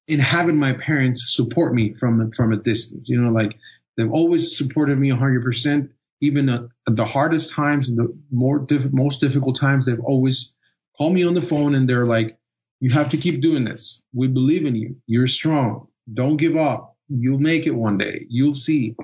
and 0.08 0.22
having 0.22 0.58
my 0.58 0.74
parents 0.74 1.24
support 1.36 1.74
me 1.74 1.94
from 1.94 2.32
from 2.32 2.52
a 2.52 2.58
distance. 2.58 3.10
You 3.10 3.22
know, 3.22 3.32
like 3.32 3.56
they've 3.96 4.12
always 4.12 4.58
supported 4.58 4.98
me 4.98 5.10
100%. 5.10 5.90
Even 6.24 6.50
at, 6.50 6.62
the 6.86 7.06
hardest 7.06 7.52
times 7.52 7.90
and 7.90 7.98
the 7.98 8.16
more 8.30 8.60
diff- 8.60 8.94
most 8.94 9.22
difficult 9.22 9.60
times, 9.60 9.86
they've 9.86 10.00
always 10.00 10.54
called 10.96 11.16
me 11.16 11.24
on 11.24 11.34
the 11.34 11.42
phone 11.42 11.74
and 11.74 11.90
they're 11.90 12.06
like, 12.06 12.38
"You 12.80 12.92
have 12.92 13.10
to 13.10 13.18
keep 13.18 13.42
doing 13.42 13.66
this. 13.66 14.02
We 14.14 14.28
believe 14.28 14.66
in 14.66 14.76
you. 14.76 14.98
You're 15.08 15.28
strong. 15.28 15.88
Don't 16.14 16.38
give 16.38 16.56
up. 16.56 16.96
You'll 17.10 17.40
make 17.40 17.68
it 17.68 17.72
one 17.72 17.98
day. 17.98 18.26
You'll 18.30 18.54
see." 18.54 18.96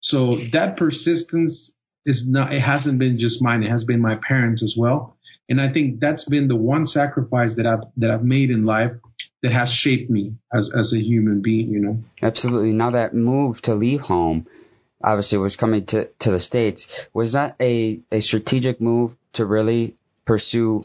So 0.00 0.38
that 0.52 0.76
persistence 0.76 1.72
is 2.04 2.28
not. 2.28 2.52
It 2.52 2.60
hasn't 2.60 2.98
been 2.98 3.18
just 3.18 3.42
mine. 3.42 3.62
It 3.62 3.70
has 3.70 3.84
been 3.84 4.00
my 4.00 4.16
parents 4.16 4.62
as 4.62 4.74
well. 4.76 5.16
And 5.48 5.60
I 5.60 5.72
think 5.72 6.00
that's 6.00 6.24
been 6.24 6.48
the 6.48 6.56
one 6.56 6.86
sacrifice 6.86 7.56
that 7.56 7.66
I've 7.66 7.84
that 7.98 8.10
I've 8.10 8.24
made 8.24 8.50
in 8.50 8.64
life 8.64 8.92
that 9.42 9.52
has 9.52 9.70
shaped 9.70 10.10
me 10.10 10.34
as 10.52 10.72
as 10.74 10.92
a 10.94 10.98
human 10.98 11.42
being, 11.42 11.70
you 11.70 11.80
know. 11.80 11.98
Absolutely. 12.22 12.72
Now 12.72 12.90
that 12.90 13.14
move 13.14 13.60
to 13.62 13.74
leave 13.74 14.00
home, 14.00 14.46
obviously 15.02 15.38
was 15.38 15.56
coming 15.56 15.84
to 15.86 16.08
to 16.20 16.30
the 16.30 16.40
states. 16.40 16.86
Was 17.12 17.32
that 17.32 17.56
a 17.60 18.00
a 18.10 18.20
strategic 18.20 18.80
move 18.80 19.14
to 19.34 19.44
really 19.44 19.96
pursue 20.24 20.84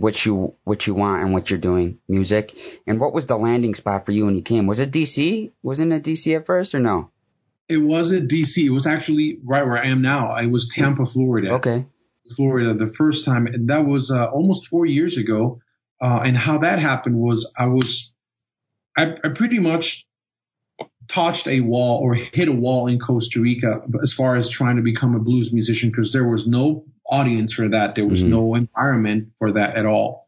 what 0.00 0.24
you 0.24 0.54
what 0.64 0.86
you 0.86 0.94
want 0.94 1.22
and 1.22 1.32
what 1.32 1.50
you're 1.50 1.58
doing, 1.58 1.98
music? 2.08 2.52
And 2.86 3.00
what 3.00 3.12
was 3.12 3.26
the 3.26 3.36
landing 3.36 3.74
spot 3.74 4.06
for 4.06 4.12
you 4.12 4.26
when 4.26 4.36
you 4.36 4.42
came? 4.42 4.66
Was 4.66 4.80
it 4.80 4.90
DC? 4.90 5.52
Wasn't 5.62 5.92
it 5.92 6.04
DC 6.04 6.36
at 6.36 6.46
first 6.46 6.74
or 6.74 6.80
no? 6.80 7.10
It 7.68 7.78
wasn't 7.78 8.30
DC. 8.30 8.56
It 8.58 8.70
was 8.70 8.86
actually 8.86 9.38
right 9.44 9.66
where 9.66 9.78
I 9.78 9.88
am 9.88 10.00
now. 10.00 10.28
I 10.30 10.46
was 10.46 10.72
Tampa, 10.74 11.04
Florida. 11.04 11.52
Okay. 11.54 11.86
Florida 12.36 12.74
the 12.74 12.92
first 12.92 13.24
time, 13.24 13.46
and 13.46 13.68
that 13.68 13.86
was 13.86 14.10
uh, 14.10 14.26
almost 14.26 14.68
four 14.68 14.86
years 14.86 15.16
ago. 15.16 15.60
Uh, 16.00 16.20
and 16.24 16.36
how 16.36 16.58
that 16.58 16.78
happened 16.78 17.16
was 17.16 17.50
I 17.58 17.66
was, 17.66 18.12
I, 18.96 19.14
I 19.24 19.28
pretty 19.34 19.58
much 19.58 20.06
touched 21.08 21.48
a 21.48 21.60
wall 21.60 22.00
or 22.02 22.14
hit 22.14 22.48
a 22.48 22.52
wall 22.52 22.86
in 22.86 23.00
Costa 23.00 23.40
Rica 23.40 23.80
as 24.02 24.14
far 24.16 24.36
as 24.36 24.50
trying 24.50 24.76
to 24.76 24.82
become 24.82 25.14
a 25.14 25.18
blues 25.18 25.52
musician 25.52 25.90
because 25.90 26.12
there 26.12 26.28
was 26.28 26.46
no 26.46 26.84
audience 27.08 27.54
for 27.54 27.68
that. 27.68 27.94
There 27.94 28.06
was 28.06 28.20
mm-hmm. 28.20 28.30
no 28.30 28.54
environment 28.54 29.32
for 29.38 29.52
that 29.52 29.76
at 29.76 29.86
all. 29.86 30.26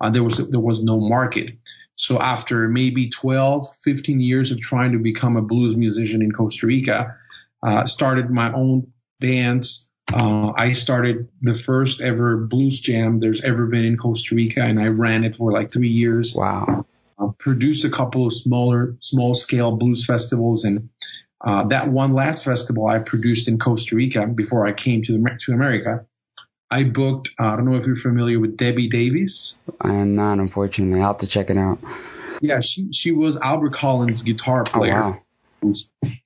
Uh, 0.00 0.10
there 0.10 0.22
was, 0.22 0.40
there 0.50 0.60
was 0.60 0.82
no 0.82 1.00
market. 1.00 1.54
So 1.96 2.20
after 2.20 2.68
maybe 2.68 3.10
12, 3.10 3.66
15 3.82 4.20
years 4.20 4.52
of 4.52 4.60
trying 4.60 4.92
to 4.92 4.98
become 4.98 5.36
a 5.36 5.42
blues 5.42 5.76
musician 5.76 6.22
in 6.22 6.30
Costa 6.30 6.66
Rica, 6.66 7.16
uh, 7.62 7.86
started 7.86 8.30
my 8.30 8.52
own 8.52 8.92
bands, 9.18 9.88
uh, 10.12 10.52
I 10.56 10.72
started 10.72 11.28
the 11.42 11.58
first 11.66 12.00
ever 12.00 12.36
blues 12.36 12.80
jam 12.80 13.20
there's 13.20 13.42
ever 13.42 13.66
been 13.66 13.84
in 13.84 13.96
Costa 13.98 14.34
Rica, 14.34 14.62
and 14.62 14.80
I 14.80 14.88
ran 14.88 15.24
it 15.24 15.34
for 15.36 15.52
like 15.52 15.72
three 15.72 15.90
years. 15.90 16.32
Wow. 16.34 16.86
Uh, 17.18 17.28
produced 17.38 17.84
a 17.84 17.90
couple 17.90 18.26
of 18.26 18.32
smaller, 18.32 18.96
small 19.00 19.34
scale 19.34 19.76
blues 19.76 20.04
festivals, 20.06 20.64
and 20.64 20.88
uh, 21.44 21.66
that 21.68 21.88
one 21.88 22.14
last 22.14 22.44
festival 22.44 22.86
I 22.86 23.00
produced 23.00 23.48
in 23.48 23.58
Costa 23.58 23.96
Rica 23.96 24.26
before 24.26 24.66
I 24.66 24.72
came 24.72 25.02
to 25.02 25.12
the, 25.12 25.38
to 25.46 25.52
America. 25.52 26.06
I 26.70 26.84
booked. 26.84 27.30
Uh, 27.40 27.44
I 27.46 27.56
don't 27.56 27.64
know 27.70 27.76
if 27.76 27.86
you're 27.86 27.96
familiar 27.96 28.38
with 28.38 28.56
Debbie 28.56 28.88
Davies. 28.88 29.56
I 29.80 29.94
am 29.94 30.14
not, 30.14 30.38
unfortunately. 30.38 31.00
I'll 31.00 31.08
have 31.12 31.18
to 31.18 31.26
check 31.26 31.50
it 31.50 31.56
out. 31.56 31.78
Yeah, 32.40 32.60
she 32.62 32.88
she 32.92 33.10
was 33.12 33.36
Albert 33.36 33.74
Collins' 33.74 34.22
guitar 34.22 34.64
Oh 34.68 34.70
player. 34.78 35.00
wow. 35.00 35.20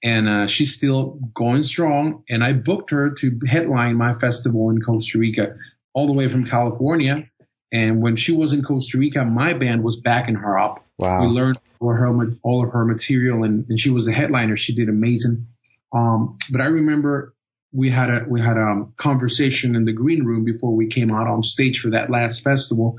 and 0.02 0.28
uh, 0.28 0.46
she's 0.48 0.74
still 0.74 1.18
going 1.35 1.62
strong. 1.62 2.24
And 2.28 2.42
I 2.44 2.52
booked 2.52 2.90
her 2.90 3.14
to 3.20 3.40
headline 3.46 3.96
my 3.96 4.14
festival 4.18 4.70
in 4.70 4.83
Costa 4.83 5.18
Rica, 5.18 5.57
all 5.94 6.07
the 6.07 6.12
way 6.12 6.31
from 6.31 6.44
California. 6.44 7.28
And 7.72 8.02
when 8.02 8.16
she 8.16 8.33
was 8.37 8.52
in 8.52 8.62
Costa 8.62 8.98
Rica, 8.98 9.24
my 9.24 9.55
band 9.55 9.83
was 9.83 9.96
backing 9.96 10.35
her 10.35 10.59
up. 10.59 10.85
Wow. 10.98 11.22
We 11.22 11.28
learned 11.28 11.59
all 11.81 11.88
her 11.94 12.37
all 12.42 12.64
of 12.64 12.72
her 12.72 12.85
material, 12.85 13.44
and, 13.44 13.64
and 13.70 13.81
she 13.81 13.90
was 13.90 14.05
the 14.05 14.12
headliner. 14.12 14.57
She 14.57 14.74
did 14.74 14.88
amazing. 14.88 15.46
Um, 15.94 16.37
but 16.50 16.61
I 16.61 16.66
remember 16.66 17.35
we 17.72 17.90
had 17.90 18.11
a 18.11 18.24
we 18.28 18.40
had 18.40 18.56
a 18.56 18.87
conversation 18.98 19.74
in 19.74 19.85
the 19.85 19.92
green 19.92 20.24
room 20.24 20.44
before 20.44 20.74
we 20.74 20.88
came 20.88 21.11
out 21.11 21.26
on 21.26 21.42
stage 21.42 21.80
for 21.80 21.90
that 21.90 22.11
last 22.11 22.42
festival, 22.42 22.98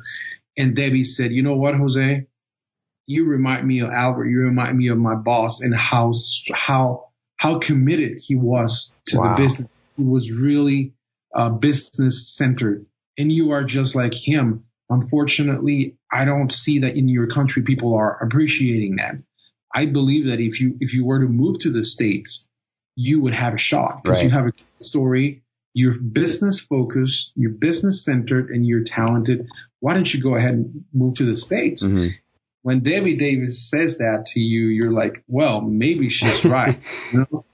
and 0.58 0.76
Debbie 0.76 1.04
said, 1.04 1.32
"You 1.32 1.44
know 1.44 1.56
what, 1.56 1.76
Jose? 1.76 2.26
You 3.06 3.26
remind 3.26 3.68
me 3.68 3.82
of 3.82 3.90
Albert. 3.90 4.28
You 4.30 4.42
remind 4.42 4.78
me 4.78 4.88
of 4.88 4.98
my 4.98 5.16
boss, 5.16 5.62
and 5.62 5.76
how 5.76 6.14
how 6.54 7.08
how 7.38 7.60
committed 7.60 8.18
he 8.18 8.36
was 8.36 8.90
to 9.08 9.18
Wow. 9.18 9.36
the 9.36 9.44
business. 9.44 9.70
He 9.96 10.04
was 10.04 10.32
really 10.32 10.94
uh, 11.36 11.50
business 11.50 12.34
centered, 12.36 12.86
and 13.18 13.32
you 13.32 13.52
are 13.52 13.64
just 13.64 13.96
like 13.96 14.14
him. 14.14 14.64
Unfortunately, 14.90 15.98
I 16.12 16.26
don't 16.26 16.52
see 16.52 16.80
that 16.80 16.96
in 16.96 17.08
your 17.10 17.28
country 17.28 17.62
people 17.64 17.96
are 17.96 18.24
appreciating 18.24 18.96
that. 18.98 19.16
I 19.74 19.86
believe 19.88 20.26
that 20.26 20.40
if 20.40 20.60
you 20.60 20.78
if 20.80 20.94
you 20.94 21.06
were 21.06 21.20
to 21.20 21.28
move 21.28 21.60
to 21.60 21.72
the 21.72 21.84
states, 21.84 22.48
you 22.96 23.22
would 23.22 23.34
have 23.34 23.54
a 23.54 23.58
shot 23.58 24.02
because 24.04 24.24
you 24.24 24.30
have 24.30 24.46
a 24.46 24.84
story. 24.84 25.44
You're 25.74 25.96
business 26.00 26.64
focused, 26.70 27.32
you're 27.36 27.52
business 27.52 28.06
centered, 28.06 28.50
and 28.50 28.66
you're 28.66 28.84
talented. 28.86 29.48
Why 29.80 29.96
don't 29.96 30.08
you 30.14 30.22
go 30.22 30.36
ahead 30.36 30.52
and 30.54 30.86
move 30.94 31.16
to 31.16 31.26
the 31.26 31.36
states? 31.38 31.84
hmm 31.84 32.08
When 32.62 32.84
Debbie 32.84 33.18
Davies 33.18 33.68
says 33.72 33.98
that 33.98 34.28
to 34.34 34.40
you, 34.40 34.68
you're 34.68 34.92
like, 34.92 35.24
well, 35.28 35.62
maybe 35.62 36.10
she's 36.10 36.46
right. 36.46 36.80
you 37.12 37.26
know? 37.32 37.46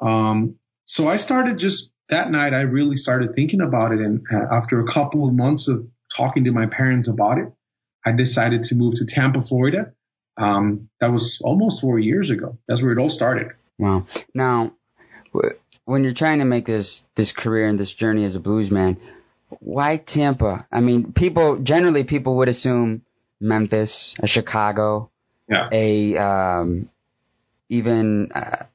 Um, 0.00 0.56
so 0.84 1.06
I 1.08 1.18
started 1.18 1.58
just 1.58 1.90
that 2.08 2.30
night. 2.30 2.54
I 2.54 2.62
really 2.62 2.96
started 2.96 3.34
thinking 3.34 3.60
about 3.60 3.92
it, 3.92 4.00
and 4.00 4.24
uh, 4.32 4.54
after 4.54 4.80
a 4.80 4.90
couple 4.90 5.28
of 5.28 5.34
months 5.34 5.68
of 5.68 5.86
talking 6.16 6.44
to 6.44 6.52
my 6.52 6.66
parents 6.66 7.08
about 7.08 7.38
it, 7.38 7.52
I 8.06 8.12
decided 8.12 8.62
to 8.64 8.74
move 8.74 8.94
to 8.96 9.06
Tampa, 9.06 9.42
Florida. 9.42 9.92
Um, 10.38 10.88
that 11.00 11.12
was 11.12 11.40
almost 11.42 11.80
four 11.80 11.98
years 11.98 12.30
ago. 12.30 12.56
That's 12.68 12.82
where 12.82 12.92
it 12.92 12.98
all 12.98 13.08
started. 13.10 13.48
Wow. 13.78 14.06
Now, 14.34 14.72
when 15.84 16.04
you're 16.04 16.14
trying 16.14 16.38
to 16.40 16.44
make 16.44 16.66
this 16.66 17.02
this 17.16 17.32
career 17.32 17.68
and 17.68 17.78
this 17.78 17.92
journey 17.92 18.24
as 18.24 18.34
a 18.34 18.40
blues 18.40 18.70
man, 18.70 18.98
why 19.60 19.96
Tampa? 19.98 20.66
I 20.72 20.80
mean, 20.80 21.12
people 21.12 21.58
generally 21.62 22.04
people 22.04 22.36
would 22.38 22.48
assume 22.48 23.02
Memphis, 23.40 24.14
a 24.22 24.26
Chicago, 24.26 25.10
Yeah. 25.48 25.68
a 25.72 26.16
um, 26.16 26.88
even 27.68 28.32
uh, 28.32 28.66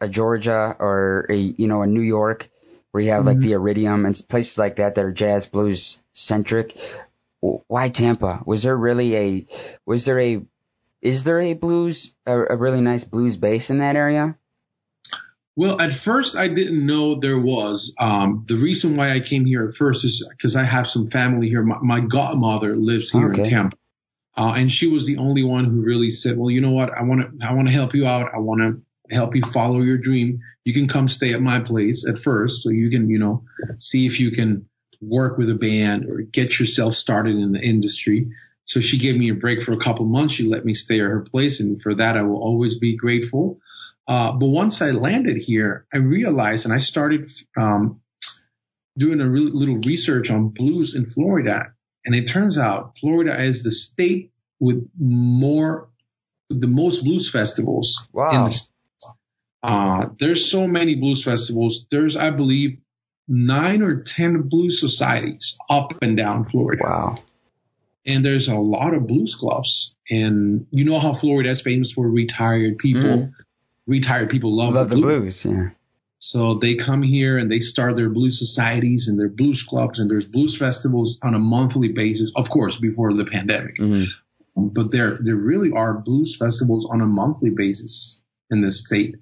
a 0.00 0.08
Georgia 0.08 0.76
or 0.78 1.26
a 1.28 1.36
you 1.36 1.66
know 1.68 1.82
a 1.82 1.86
New 1.86 2.00
York 2.02 2.48
where 2.90 3.02
you 3.02 3.10
have 3.10 3.24
like 3.24 3.38
Mhm. 3.38 3.42
the 3.42 3.52
Iridium 3.52 4.06
and 4.06 4.16
places 4.28 4.56
like 4.56 4.76
that 4.76 4.94
that 4.94 5.04
are 5.04 5.12
jazz 5.12 5.46
blues 5.46 5.98
centric. 6.12 6.74
Why 7.40 7.90
Tampa? 7.90 8.42
Was 8.46 8.62
there 8.62 8.76
really 8.76 9.16
a 9.16 9.46
was 9.86 10.04
there 10.04 10.18
a 10.20 10.40
is 11.02 11.24
there 11.24 11.40
a 11.40 11.54
blues 11.54 12.12
a, 12.26 12.54
a 12.54 12.56
really 12.56 12.80
nice 12.80 13.04
blues 13.04 13.36
base 13.36 13.70
in 13.70 13.78
that 13.78 13.94
area? 13.96 14.36
Well, 15.58 15.80
at 15.80 15.90
first 16.04 16.36
I 16.36 16.46
didn't 16.46 16.86
know 16.86 17.18
there 17.18 17.40
was. 17.40 17.92
Um, 17.98 18.44
the 18.46 18.54
reason 18.54 18.96
why 18.96 19.12
I 19.12 19.18
came 19.18 19.44
here 19.44 19.66
at 19.66 19.74
first 19.74 20.04
is 20.04 20.24
because 20.30 20.54
I 20.54 20.64
have 20.64 20.86
some 20.86 21.08
family 21.08 21.48
here. 21.48 21.64
My, 21.64 21.78
my 21.82 21.98
godmother 21.98 22.76
lives 22.76 23.10
here 23.10 23.32
Okay. 23.32 23.42
in 23.42 23.50
Tampa, 23.50 23.76
uh, 24.36 24.52
and 24.52 24.70
she 24.70 24.86
was 24.86 25.04
the 25.04 25.16
only 25.16 25.42
one 25.42 25.64
who 25.64 25.82
really 25.82 26.12
said, 26.12 26.38
"Well, 26.38 26.48
you 26.48 26.60
know 26.60 26.70
what? 26.70 26.90
I 26.96 27.02
want 27.02 27.22
to. 27.22 27.44
I 27.44 27.54
want 27.54 27.66
to 27.66 27.74
help 27.74 27.92
you 27.92 28.06
out. 28.06 28.30
I 28.32 28.38
want 28.38 28.60
to 28.60 29.12
help 29.12 29.34
you 29.34 29.42
follow 29.52 29.80
your 29.82 29.98
dream. 29.98 30.38
You 30.64 30.72
can 30.72 30.86
come 30.86 31.08
stay 31.08 31.32
at 31.34 31.42
my 31.42 31.58
place 31.58 32.06
at 32.08 32.18
first, 32.18 32.62
so 32.62 32.70
you 32.70 32.88
can, 32.88 33.10
you 33.10 33.18
know, 33.18 33.42
see 33.80 34.06
if 34.06 34.20
you 34.20 34.30
can 34.30 34.68
work 35.00 35.38
with 35.38 35.50
a 35.50 35.56
band 35.56 36.04
or 36.08 36.20
get 36.20 36.60
yourself 36.60 36.94
started 36.94 37.34
in 37.34 37.50
the 37.50 37.60
industry." 37.60 38.28
So 38.64 38.80
she 38.80 39.00
gave 39.00 39.16
me 39.16 39.30
a 39.30 39.34
break 39.34 39.62
for 39.62 39.72
a 39.72 39.80
couple 39.80 40.04
months. 40.06 40.34
She 40.34 40.44
let 40.44 40.64
me 40.64 40.74
stay 40.74 41.00
at 41.00 41.10
her 41.10 41.26
place, 41.28 41.58
and 41.58 41.82
for 41.82 41.96
that 41.96 42.16
I 42.16 42.22
will 42.22 42.40
always 42.40 42.78
be 42.78 42.96
grateful. 42.96 43.58
Uh, 44.08 44.32
but 44.32 44.48
once 44.48 44.80
I 44.80 44.86
landed 44.92 45.36
here, 45.36 45.86
I 45.92 45.98
realized, 45.98 46.64
and 46.64 46.72
I 46.72 46.78
started 46.78 47.30
um, 47.58 48.00
doing 48.96 49.20
a 49.20 49.28
really 49.28 49.50
little 49.52 49.76
research 49.86 50.30
on 50.30 50.48
blues 50.48 50.94
in 50.96 51.10
Florida, 51.10 51.74
and 52.06 52.14
it 52.14 52.24
turns 52.24 52.56
out 52.58 52.94
Florida 52.98 53.40
is 53.44 53.62
the 53.62 53.70
state 53.70 54.32
with 54.60 54.88
more, 54.98 55.90
the 56.48 56.66
most 56.66 57.04
blues 57.04 57.30
festivals 57.30 57.94
in 58.14 58.18
Wow. 58.18 58.48
the. 58.48 58.68
Uh, 59.62 60.08
there's 60.18 60.50
so 60.50 60.66
many 60.66 60.94
blues 60.94 61.22
festivals. 61.22 61.84
There's, 61.90 62.16
I 62.16 62.30
believe, 62.30 62.78
nine 63.26 63.82
or 63.82 64.02
ten 64.02 64.42
blues 64.48 64.80
societies 64.80 65.58
up 65.68 65.92
and 66.00 66.16
down 66.16 66.48
Florida 66.48 66.82
Wow. 66.84 67.18
and 68.06 68.24
there's 68.24 68.48
a 68.48 68.54
lot 68.54 68.94
of 68.94 69.06
blues 69.06 69.36
clubs. 69.38 69.94
And 70.08 70.66
you 70.70 70.84
know 70.86 70.98
how 70.98 71.14
Florida 71.14 71.50
is 71.50 71.60
famous 71.60 71.92
for 71.92 72.08
retired 72.08 72.78
people. 72.78 73.02
Mhm. 73.02 73.32
Retired 73.88 74.30
people 74.30 74.56
love, 74.56 74.74
Love 74.74 74.90
the 74.90 74.94
the 74.96 75.00
blues. 75.02 75.42
blues. 75.42 75.56
Yeah. 75.56 75.70
So 76.20 76.58
they 76.60 76.76
come 76.76 77.02
here 77.02 77.38
and 77.38 77.50
they 77.50 77.60
start 77.60 77.96
their 77.96 78.10
blues 78.10 78.38
societies 78.38 79.06
and 79.08 79.18
their 79.18 79.28
blues 79.28 79.64
clubs 79.68 79.98
and 79.98 80.10
there's 80.10 80.26
blues 80.26 80.56
festivals 80.58 81.18
on 81.22 81.34
a 81.34 81.38
monthly 81.38 81.88
basis. 81.88 82.32
Of 82.36 82.50
course, 82.50 82.76
before 82.80 83.12
the 83.14 83.24
pandemic, 83.24 83.76
hmm 83.78 84.04
but 84.56 84.90
there 84.90 85.18
there 85.22 85.36
really 85.36 85.70
are 85.70 85.94
blues 85.94 86.36
festivals 86.36 86.84
on 86.90 87.00
a 87.00 87.06
monthly 87.06 87.50
basis 87.50 88.20
in 88.50 88.60
this 88.60 88.82
state. 88.84 89.14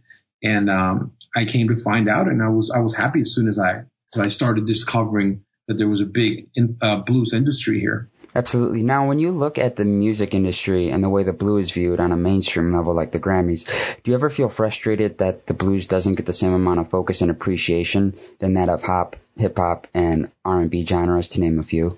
And 0.42 0.70
um, 0.70 1.12
I 1.37 1.44
came 1.44 1.68
to 1.68 1.83
find 1.85 2.09
out, 2.09 2.26
and 2.26 2.42
I 2.42 2.48
was 2.48 2.72
I 2.74 2.81
was 2.81 2.96
happy 2.96 3.20
as 3.20 3.35
soon 3.35 3.46
as 3.46 3.59
I 3.59 3.81
as 4.14 4.20
I 4.20 4.29
started 4.29 4.66
discovering 4.66 5.44
that 5.68 5.74
there 5.74 5.88
was 5.88 6.00
a 6.00 6.07
big 6.07 6.48
in, 6.55 6.79
uh, 6.81 7.02
blues 7.05 7.35
industry 7.35 7.81
here. 7.81 8.09
Absolutely. 8.37 8.83
Now, 8.83 9.09
when 9.09 9.18
you 9.18 9.31
look 9.31 9.57
at 9.57 9.77
the 9.77 9.85
music 9.85 10.35
industry 10.35 10.90
and 10.90 11.03
the 11.03 11.09
way 11.09 11.25
the 11.25 11.33
blues 11.33 11.68
is 11.68 11.72
viewed 11.72 12.01
on 12.01 12.12
a 12.12 12.16
mainstream 12.16 12.77
level, 12.77 12.94
like 12.94 13.11
the 13.11 13.18
Grammys, 13.18 13.64
do 14.05 14.11
you 14.11 14.14
ever 14.14 14.29
feel 14.29 14.51
frustrated 14.51 15.16
that 15.18 15.46
the 15.46 15.55
blues 15.55 15.87
doesn't 15.87 16.16
get 16.16 16.27
the 16.27 16.35
same 16.35 16.53
amount 16.53 16.81
of 16.81 16.90
focus 16.90 17.22
and 17.22 17.31
appreciation 17.31 18.14
than 18.38 18.53
that 18.55 18.68
of 18.68 18.83
hop, 18.83 19.16
hip 19.38 19.57
hop, 19.57 19.87
and 19.94 20.31
R 20.44 20.61
and 20.61 20.70
B 20.70 20.85
genres, 20.85 21.29
to 21.29 21.40
name 21.40 21.59
a 21.59 21.62
few? 21.62 21.96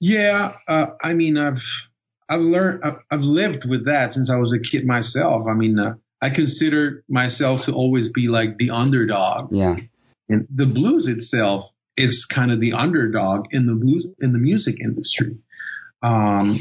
Yeah, 0.00 0.54
uh, 0.66 0.86
I 1.00 1.12
mean, 1.12 1.38
I've 1.38 1.62
I've 2.28 2.40
learned 2.40 2.82
I've, 2.82 2.98
I've 3.08 3.20
lived 3.20 3.68
with 3.68 3.86
that 3.86 4.14
since 4.14 4.28
I 4.30 4.36
was 4.36 4.52
a 4.52 4.58
kid 4.58 4.84
myself. 4.84 5.46
I 5.48 5.54
mean, 5.54 5.78
uh, 5.78 5.94
I 6.20 6.30
consider 6.30 7.04
myself 7.08 7.66
to 7.66 7.72
always 7.72 8.10
be 8.10 8.26
like 8.26 8.58
the 8.58 8.70
underdog, 8.70 9.52
Yeah. 9.52 9.76
and 10.28 10.48
the 10.52 10.66
blues 10.66 11.06
itself 11.06 11.70
is 11.98 12.26
kind 12.32 12.50
of 12.50 12.60
the 12.60 12.72
underdog 12.72 13.46
in 13.50 13.66
the 13.66 13.74
blues 13.74 14.06
in 14.20 14.32
the 14.32 14.38
music 14.38 14.80
industry. 14.80 15.36
Um, 16.02 16.58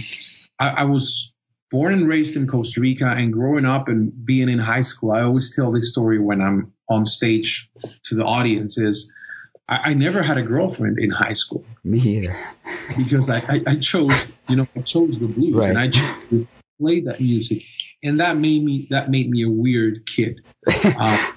I, 0.60 0.69
I 0.69 0.84
was 0.86 1.32
born 1.69 1.93
and 1.93 2.08
raised 2.08 2.36
in 2.36 2.47
Costa 2.47 2.82
Rica, 2.82 3.06
and 3.06 3.32
growing 3.32 3.65
up 3.65 3.88
and 3.88 4.12
being 4.26 4.50
in 4.50 4.60
high 4.60 4.82
school, 4.82 5.12
I 5.12 5.21
always 5.21 5.54
tell 5.56 5.71
this 5.71 5.91
story 5.91 6.19
when 6.19 6.41
I'm 6.41 6.73
on 6.89 7.06
stage 7.06 7.69
to 8.06 8.15
the 8.15 8.23
audience. 8.23 8.78
Is 8.78 9.12
I, 9.69 9.76
I 9.89 9.93
never 9.93 10.23
had 10.23 10.38
a 10.38 10.43
girlfriend 10.43 10.97
in 11.00 11.12
high 11.12 11.34
school 11.34 11.63
Me 11.84 12.00
either. 12.00 12.36
because 12.97 13.30
I, 13.30 13.38
I, 13.39 13.62
I 13.67 13.76
chose, 13.80 14.13
you 14.47 14.56
know, 14.56 14.67
I 14.76 14.82
chose 14.82 15.19
the 15.19 15.28
blues 15.28 15.54
Right. 15.56 15.69
and 15.69 15.78
I 15.78 15.89
chose 15.89 16.30
to 16.30 16.47
play 16.80 17.02
that 17.02 17.19
music, 17.19 17.63
and 18.02 18.19
that 18.21 18.38
made 18.38 18.63
me 18.63 18.88
that 18.89 19.10
made 19.10 19.30
me 19.30 19.43
a 19.43 19.50
weird 19.50 20.08
kid. 20.08 20.41
Uh, 20.67 21.32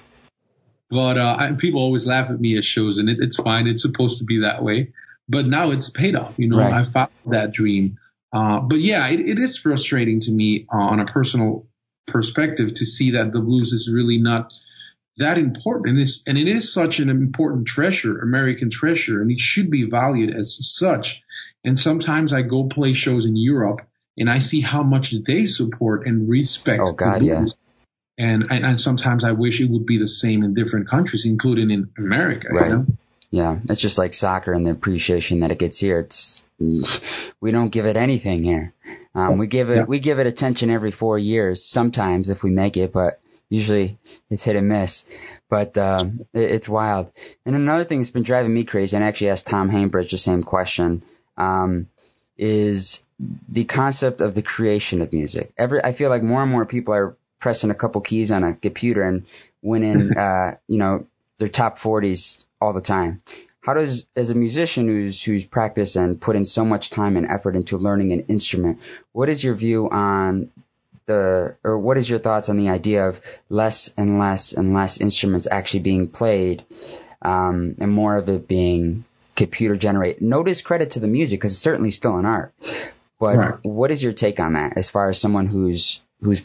but 0.91 1.17
uh, 1.17 1.37
I, 1.39 1.51
people 1.57 1.79
always 1.79 2.05
laugh 2.05 2.29
at 2.29 2.39
me 2.39 2.57
at 2.57 2.63
shows, 2.63 2.97
and 2.97 3.09
it, 3.09 3.17
it's 3.21 3.37
fine. 3.37 3.65
It's 3.65 3.81
supposed 3.81 4.19
to 4.19 4.25
be 4.25 4.41
that 4.41 4.63
way. 4.63 4.91
But 5.29 5.45
now 5.45 5.71
it's 5.71 5.89
paid 5.89 6.15
off. 6.15 6.33
You 6.37 6.49
know, 6.49 6.57
Right. 6.57 6.73
I 6.73 6.91
found 6.91 7.09
that 7.27 7.53
dream. 7.53 7.97
Uh, 8.33 8.59
but 8.59 8.81
yeah, 8.81 9.07
it, 9.09 9.21
it 9.21 9.37
is 9.37 9.57
frustrating 9.57 10.19
to 10.21 10.31
me 10.31 10.67
uh, 10.73 10.77
on 10.77 10.99
a 10.99 11.05
personal 11.05 11.65
perspective 12.07 12.69
to 12.75 12.85
see 12.85 13.11
that 13.11 13.31
the 13.31 13.39
blues 13.39 13.71
is 13.71 13.89
really 13.93 14.17
not 14.17 14.51
that 15.17 15.37
important, 15.37 15.89
and 15.89 15.99
it's 15.99 16.21
and 16.25 16.37
it 16.37 16.47
is 16.47 16.73
such 16.73 16.99
an 16.99 17.09
important 17.09 17.67
treasure, 17.67 18.19
American 18.19 18.69
treasure, 18.71 19.21
and 19.21 19.31
it 19.31 19.39
should 19.39 19.71
be 19.71 19.89
valued 19.89 20.35
as 20.35 20.57
such. 20.59 21.21
And 21.63 21.77
sometimes 21.79 22.33
I 22.33 22.41
go 22.41 22.67
play 22.67 22.93
shows 22.93 23.25
in 23.25 23.35
Europe, 23.35 23.81
and 24.17 24.29
I 24.29 24.39
see 24.39 24.61
how 24.61 24.83
much 24.83 25.13
they 25.25 25.45
support 25.45 26.05
and 26.07 26.27
respect. 26.29 26.81
Oh, 26.81 26.93
God, 26.93 27.21
the 27.21 27.25
yeah. 27.25 27.45
And, 28.17 28.43
and 28.49 28.65
and 28.65 28.79
sometimes 28.79 29.23
I 29.23 29.31
wish 29.31 29.61
it 29.61 29.69
would 29.71 29.85
be 29.85 29.97
the 29.97 30.07
same 30.07 30.43
in 30.43 30.53
different 30.53 30.89
countries, 30.89 31.23
including 31.25 31.71
in 31.71 31.89
America. 31.97 32.47
you 32.51 32.57
Right. 32.57 32.71
know? 32.71 32.85
Yeah, 33.31 33.59
it's 33.69 33.81
just 33.81 33.97
like 33.97 34.13
soccer 34.13 34.51
and 34.53 34.65
the 34.65 34.71
appreciation 34.71 35.39
that 35.39 35.51
it 35.51 35.59
gets 35.59 35.79
here. 35.79 35.99
It's 35.99 36.43
we 36.59 37.51
don't 37.51 37.71
give 37.71 37.85
it 37.85 37.95
anything 37.95 38.43
here. 38.43 38.73
Um, 39.15 39.37
we 39.37 39.47
give 39.47 39.69
it 39.69 39.77
Yeah. 39.77 39.83
we 39.85 39.99
give 39.99 40.19
it 40.19 40.27
attention 40.27 40.69
every 40.69 40.91
four 40.91 41.17
years, 41.17 41.63
sometimes 41.65 42.29
if 42.29 42.43
we 42.43 42.51
make 42.51 42.75
it, 42.77 42.91
but 42.93 43.19
usually 43.49 43.97
it's 44.29 44.43
hit 44.43 44.55
and 44.57 44.67
miss. 44.67 45.03
But 45.49 45.77
um, 45.77 46.21
it, 46.33 46.51
it's 46.51 46.69
wild. 46.69 47.11
And 47.45 47.55
another 47.55 47.85
thing 47.85 47.99
that's 47.99 48.09
been 48.11 48.23
driving 48.23 48.53
me 48.53 48.65
crazy, 48.65 48.95
and 48.95 49.03
I 49.05 49.07
actually 49.07 49.29
asked 49.31 49.47
Tom 49.47 49.69
Hambridge 49.69 50.11
the 50.11 50.17
same 50.17 50.43
question, 50.43 51.01
um, 51.37 51.87
is 52.37 52.99
the 53.49 53.65
concept 53.65 54.19
of 54.21 54.35
the 54.35 54.41
creation 54.41 55.01
of 55.01 55.13
music. 55.13 55.53
Every 55.57 55.81
I 55.83 55.93
feel 55.93 56.09
like 56.09 56.23
more 56.23 56.41
and 56.43 56.51
more 56.51 56.65
people 56.65 56.93
are 56.93 57.15
pressing 57.41 57.71
a 57.71 57.75
couple 57.75 57.99
keys 57.99 58.31
on 58.31 58.43
a 58.43 58.55
computer 58.55 59.03
and 59.03 59.25
winning, 59.61 60.11
uh, 60.17 60.55
you 60.67 60.77
know, 60.77 61.05
their 61.39 61.49
top 61.49 61.79
40s 61.79 62.43
all 62.61 62.71
the 62.71 62.81
time. 62.81 63.21
How 63.61 63.73
does, 63.73 64.05
as 64.15 64.29
a 64.29 64.35
musician 64.35 64.87
who's 64.87 65.21
who's 65.21 65.45
practiced 65.45 65.95
and 65.95 66.19
put 66.19 66.35
in 66.35 66.45
so 66.45 66.65
much 66.65 66.89
time 66.89 67.15
and 67.15 67.27
effort 67.27 67.55
into 67.55 67.77
learning 67.77 68.11
an 68.11 68.21
instrument, 68.21 68.79
what 69.11 69.29
is 69.29 69.43
your 69.43 69.55
view 69.55 69.87
on 69.89 70.51
the, 71.05 71.55
or 71.63 71.77
what 71.77 71.97
is 71.97 72.09
your 72.09 72.19
thoughts 72.19 72.49
on 72.49 72.57
the 72.57 72.69
idea 72.69 73.07
of 73.07 73.19
less 73.49 73.91
and 73.97 74.17
less 74.17 74.53
and 74.53 74.73
less 74.73 74.99
instruments 74.99 75.47
actually 75.49 75.81
being 75.81 76.07
played, 76.07 76.65
um, 77.21 77.75
and 77.79 77.91
more 77.91 78.15
of 78.15 78.29
it 78.29 78.47
being 78.47 79.05
computer 79.35 79.75
generated? 79.75 80.23
No 80.23 80.41
discredit 80.41 80.91
to 80.91 80.99
the 80.99 81.07
music 81.07 81.39
because 81.39 81.53
it's 81.53 81.61
certainly 81.61 81.91
still 81.91 82.17
an 82.17 82.25
art. 82.25 82.53
But 83.19 83.37
right. 83.37 83.59
what 83.61 83.91
is 83.91 84.01
your 84.01 84.13
take 84.13 84.39
on 84.39 84.53
that 84.53 84.75
as 84.75 84.89
far 84.89 85.09
as 85.09 85.21
someone 85.21 85.45
who's 85.45 85.99
who's 86.23 86.41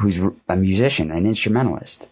who's 0.00 0.18
a 0.48 0.56
musician, 0.56 1.10
an 1.10 1.26
instrumentalist? 1.26 2.06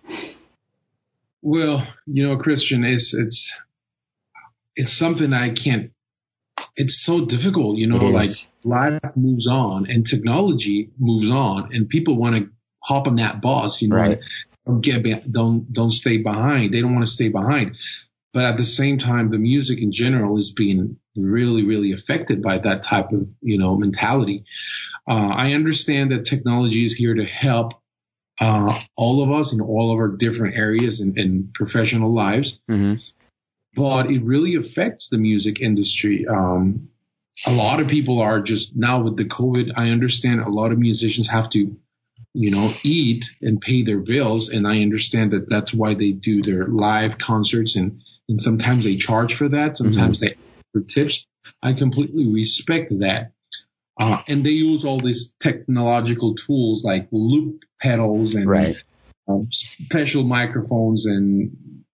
Well, 1.43 1.87
you 2.07 2.27
know, 2.27 2.37
Christian, 2.37 2.85
it's 2.85 3.15
it's 3.15 3.53
it's 4.77 4.99
something 4.99 5.33
I 5.33 5.55
can't. 5.55 5.93
It's 6.77 7.05
so 7.05 7.27
difficult, 7.27 7.79
you 7.79 7.87
know. 7.87 7.97
Like 7.97 8.31
life 8.65 9.01
moves 9.17 9.47
on 9.49 9.87
and 9.89 10.07
technology 10.07 10.91
moves 10.99 11.31
on, 11.31 11.71
and 11.73 11.89
people 11.89 12.19
want 12.19 12.37
to 12.37 12.51
hop 12.83 13.07
on 13.07 13.17
that 13.17 13.41
bus, 13.41 13.81
you 13.81 13.89
know. 13.89 13.97
Right. 13.97 14.19
Don't 14.67 14.81
get 14.81 15.31
don't 15.31 15.73
don't 15.73 15.91
stay 15.91 16.19
behind. 16.19 16.75
They 16.75 16.81
don't 16.81 16.95
want 16.95 17.07
to 17.07 17.11
stay 17.11 17.29
behind. 17.29 17.77
But 18.35 18.45
at 18.45 18.57
the 18.59 18.67
same 18.67 18.99
time, 18.99 19.31
the 19.31 19.39
music 19.39 19.81
in 19.81 19.91
general 19.91 20.39
is 20.39 20.53
being 20.55 20.99
really, 21.17 21.65
really 21.65 21.93
affected 21.93 22.43
by 22.43 22.59
that 22.59 22.85
type 22.85 23.11
of, 23.13 23.27
you 23.41 23.59
know, 23.59 23.77
mentality. 23.77 24.45
Uh, 25.09 25.29
I 25.29 25.53
understand 25.53 26.11
that 26.13 26.27
technology 26.27 26.85
is 26.85 26.95
here 26.95 27.15
to 27.15 27.25
help 27.25 27.73
uh, 28.41 28.81
all 28.97 29.23
of 29.23 29.31
us 29.31 29.53
in 29.53 29.61
all 29.61 29.93
of 29.93 29.99
our 29.99 30.09
different 30.09 30.57
areas 30.57 31.01
and, 31.01 31.19
and 31.19 31.53
professional 31.55 32.15
lives, 32.15 32.59
mm-hmm. 32.71 32.95
but 33.75 34.11
it 34.11 34.23
really 34.23 34.55
affects 34.55 35.09
the 35.11 35.19
music 35.19 35.61
industry. 35.61 36.27
Um, 36.29 36.89
a 37.47 37.53
lot 37.53 37.81
of 37.81 37.89
people 37.89 38.21
are 38.21 38.41
just 38.41 38.77
now 38.77 39.03
with 39.03 39.17
the 39.17 39.25
COVID. 39.25 39.73
I 39.77 39.91
understand 39.91 40.41
a 40.41 40.49
lot 40.49 40.73
of 40.73 40.79
musicians 40.79 41.29
have 41.31 41.51
to, 41.51 41.77
you 42.35 42.51
know, 42.51 42.73
eat 42.83 43.25
and 43.41 43.61
pay 43.61 43.85
their 43.85 44.01
bills, 44.01 44.51
and 44.51 44.67
I 44.67 44.83
understand 44.83 45.33
that 45.33 45.49
that's 45.49 45.75
why 45.75 45.95
they 45.95 46.13
do 46.13 46.43
their 46.43 46.67
live 46.67 47.19
concerts 47.19 47.77
and 47.77 48.01
and 48.29 48.41
sometimes 48.43 48.85
they 48.85 48.97
charge 48.97 49.35
for 49.35 49.49
that. 49.49 49.77
Sometimes 49.77 50.21
mm-hmm. 50.21 50.35
they 50.35 50.49
for 50.73 50.83
tips. 50.83 51.27
I 51.63 51.73
completely 51.73 52.27
respect 52.27 52.93
that. 53.01 53.33
Uh, 53.99 54.23
and 54.29 54.45
they 54.45 54.51
use 54.51 54.85
all 54.85 55.01
these 55.01 55.35
technological 55.41 56.35
tools 56.35 56.85
like 56.85 57.09
loop 57.11 57.63
pedals 57.81 58.35
and 58.35 58.49
right. 58.49 58.77
um, 59.29 59.49
special 59.51 60.23
microphones 60.23 61.05
and 61.07 61.51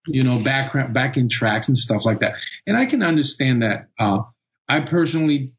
you 0.07 0.23
know 0.23 0.43
background 0.45 0.93
backing 0.93 1.31
tracks 1.31 1.69
and 1.69 1.77
stuff 1.77 2.05
like 2.05 2.21
that. 2.21 2.35
And 2.67 2.77
I 2.77 2.87
can 2.87 3.03
understand 3.03 3.63
that. 3.63 3.89
Uh, 3.99 4.19
I 4.69 4.81
personally, 4.81 5.53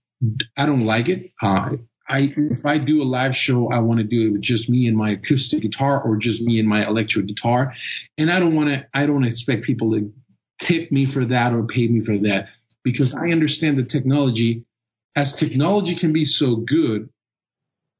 I 0.55 0.65
don't 0.65 0.86
like 0.86 1.10
it. 1.10 1.31
Uh, 1.41 1.77
I 2.08 2.34
if 2.38 2.65
I 2.65 2.77
do 2.77 3.01
a 3.01 3.05
live 3.05 3.36
show, 3.36 3.71
I 3.71 3.79
want 3.79 3.99
to 3.99 4.05
do 4.05 4.27
it 4.27 4.31
with 4.34 4.41
just 4.41 4.69
me 4.69 4.88
and 4.88 4.95
my 4.95 5.12
acoustic 5.12 5.62
guitar 5.62 6.01
or 6.01 6.17
just 6.17 6.41
me 6.41 6.60
and 6.60 6.67
my 6.67 6.86
electric 6.86 7.27
guitar, 7.27 7.73
and 8.17 8.31
I 8.31 8.39
don't 8.39 8.55
want 8.55 8.69
to. 8.69 8.86
I 8.93 9.05
don't 9.05 9.23
expect 9.23 9.63
people 9.63 9.91
to 9.91 10.13
tip 10.62 10.91
me 10.91 11.12
for 11.12 11.25
that 11.25 11.53
or 11.53 11.63
pay 11.63 11.88
me 11.88 12.05
for 12.05 12.17
that 12.19 12.49
because 12.84 13.13
I 13.13 13.31
understand 13.31 13.77
the 13.77 13.84
technology. 13.84 14.64
As 15.15 15.34
technology 15.34 15.95
can 15.95 16.13
be 16.13 16.25
so 16.25 16.58
good 16.58 17.10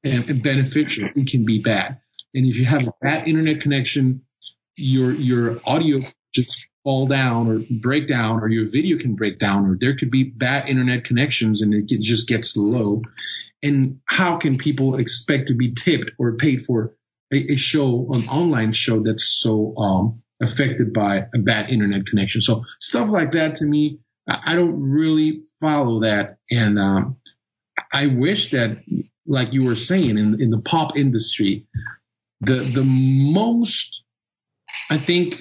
and, 0.04 0.30
and 0.30 0.44
beneficial, 0.44 1.10
it 1.16 1.28
can 1.28 1.46
be 1.46 1.62
bad. 1.62 2.00
And 2.34 2.46
if 2.46 2.58
you 2.58 2.66
have 2.66 2.82
a 2.82 2.94
bad 3.02 3.28
internet 3.28 3.62
connection, 3.62 4.22
your 4.76 5.14
your 5.14 5.60
audio 5.66 6.00
just 6.34 6.54
fall 6.84 7.08
down 7.08 7.48
or 7.48 7.62
break 7.82 8.08
down, 8.08 8.40
or 8.42 8.50
your 8.50 8.70
video 8.70 8.98
can 8.98 9.16
break 9.16 9.40
down, 9.40 9.66
or 9.66 9.78
there 9.80 9.96
could 9.98 10.12
be 10.12 10.24
bad 10.24 10.70
internet 10.70 11.06
connections 11.06 11.62
and 11.62 11.74
it 11.74 11.88
just 12.02 12.28
gets 12.28 12.54
low. 12.56 13.02
And 13.64 14.00
how 14.06 14.38
can 14.38 14.58
people 14.58 14.98
expect 14.98 15.48
to 15.48 15.56
be 15.56 15.74
tipped 15.74 16.12
or 16.20 16.36
paid 16.36 16.64
for 16.68 16.96
a, 17.34 17.54
a 17.54 17.56
show, 17.56 18.08
an 18.12 18.28
online 18.28 18.74
show 18.74 19.02
that's 19.02 19.40
so 19.42 19.76
um, 19.78 20.22
affected 20.42 20.94
by 20.94 21.26
a 21.34 21.40
bad 21.40 21.70
internet 21.70 22.06
connection. 22.06 22.42
So 22.42 22.64
stuff 22.80 23.10
like 23.10 23.32
that 23.32 23.56
to 23.56 23.66
me, 23.66 24.00
I 24.28 24.56
don't 24.56 24.82
really 24.82 25.44
follow 25.62 26.02
that. 26.02 26.38
And, 26.50 26.80
um, 26.80 27.18
I 27.92 28.08
wish 28.08 28.52
that, 28.52 28.84
like 29.26 29.54
you 29.54 29.64
were 29.64 29.76
saying, 29.76 30.18
in, 30.18 30.38
in 30.40 30.50
the 30.50 30.62
pop 30.66 30.98
industry, 30.98 31.66
the, 32.42 32.72
the 32.74 32.84
most, 32.84 34.02
I 34.90 34.98
think, 35.06 35.36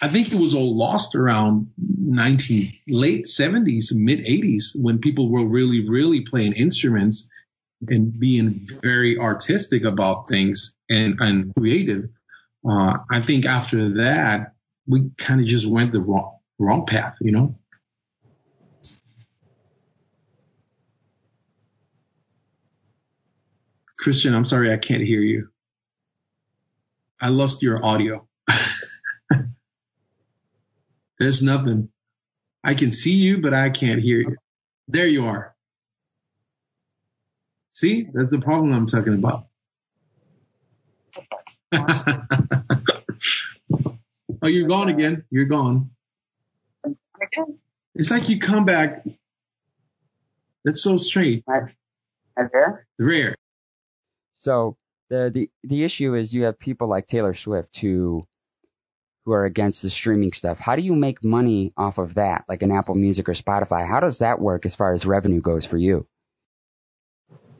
I 0.00 0.10
think 0.10 0.32
it 0.32 0.36
was 0.36 0.54
all 0.54 0.76
lost 0.76 1.14
around 1.14 1.70
19, 1.76 2.72
late 2.88 3.26
70s, 3.26 3.86
mid 3.92 4.20
80s 4.20 4.80
when 4.80 4.98
people 4.98 5.30
were 5.30 5.46
really, 5.46 5.88
really 5.88 6.24
playing 6.28 6.54
instruments 6.54 7.28
and 7.86 8.18
being 8.18 8.66
very 8.82 9.18
artistic 9.18 9.84
about 9.84 10.28
things 10.28 10.72
and, 10.88 11.16
and 11.20 11.54
creative 11.54 12.04
uh, 12.68 12.98
I 13.10 13.24
think 13.26 13.46
after 13.46 13.94
that, 13.94 14.52
we 14.86 15.10
kind 15.18 15.40
of 15.40 15.46
just 15.46 15.68
went 15.68 15.92
the 15.92 16.00
wrong, 16.00 16.38
wrong 16.58 16.86
path, 16.86 17.14
you 17.20 17.32
know? 17.32 17.57
Christian, 24.08 24.34
I'm 24.34 24.46
sorry, 24.46 24.72
I 24.72 24.78
can't 24.78 25.02
hear 25.02 25.20
you. 25.20 25.50
I 27.20 27.28
lost 27.28 27.62
your 27.62 27.84
audio. 27.84 28.26
There's 31.18 31.42
nothing. 31.42 31.90
I 32.64 32.72
can 32.72 32.90
see 32.90 33.10
you, 33.10 33.42
but 33.42 33.52
I 33.52 33.68
can't 33.68 34.00
hear 34.00 34.20
you. 34.20 34.36
There 34.88 35.06
you 35.06 35.26
are. 35.26 35.54
See, 37.68 38.08
that's 38.10 38.30
the 38.30 38.38
problem 38.38 38.72
I'm 38.72 38.86
talking 38.86 39.12
about. 39.12 39.48
oh, 44.40 44.48
you're 44.48 44.68
gone 44.68 44.88
again. 44.88 45.24
You're 45.28 45.44
gone. 45.44 45.90
It's 47.94 48.10
like 48.10 48.30
you 48.30 48.40
come 48.40 48.64
back. 48.64 49.04
That's 50.64 50.82
so 50.82 50.96
strange. 50.96 51.42
Rare. 51.46 51.74
Rare. 52.98 53.36
So 54.38 54.76
the 55.10 55.30
the 55.32 55.50
the 55.64 55.84
issue 55.84 56.14
is 56.14 56.32
you 56.32 56.44
have 56.44 56.58
people 56.58 56.88
like 56.88 57.06
Taylor 57.06 57.34
Swift 57.34 57.76
who 57.78 58.24
who 59.24 59.32
are 59.32 59.44
against 59.44 59.82
the 59.82 59.90
streaming 59.90 60.32
stuff. 60.32 60.58
How 60.58 60.74
do 60.74 60.82
you 60.82 60.94
make 60.94 61.22
money 61.22 61.74
off 61.76 61.98
of 61.98 62.14
that, 62.14 62.44
like 62.48 62.62
an 62.62 62.70
Apple 62.70 62.94
Music 62.94 63.28
or 63.28 63.34
Spotify? 63.34 63.86
How 63.86 64.00
does 64.00 64.20
that 64.20 64.40
work 64.40 64.64
as 64.64 64.74
far 64.74 64.94
as 64.94 65.04
revenue 65.04 65.42
goes 65.42 65.66
for 65.66 65.76
you? 65.76 66.06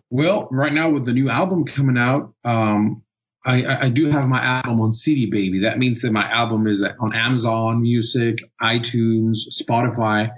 Well, 0.09 0.49
right 0.51 0.73
now 0.73 0.89
with 0.89 1.05
the 1.05 1.13
new 1.13 1.29
album 1.29 1.67
coming 1.67 1.99
out, 1.99 2.33
um, 2.43 3.03
I, 3.45 3.85
I 3.85 3.89
do 3.91 4.07
have 4.07 4.27
my 4.27 4.41
album 4.41 4.81
on 4.81 4.93
CD 4.95 5.27
Baby. 5.31 5.61
That 5.65 5.79
means 5.79 6.01
that 6.01 6.13
my 6.13 6.31
album 6.31 6.67
is 6.67 6.83
on 7.01 7.15
Amazon 7.15 7.83
Music, 7.83 8.39
iTunes, 8.63 9.41
Spotify. 9.63 10.31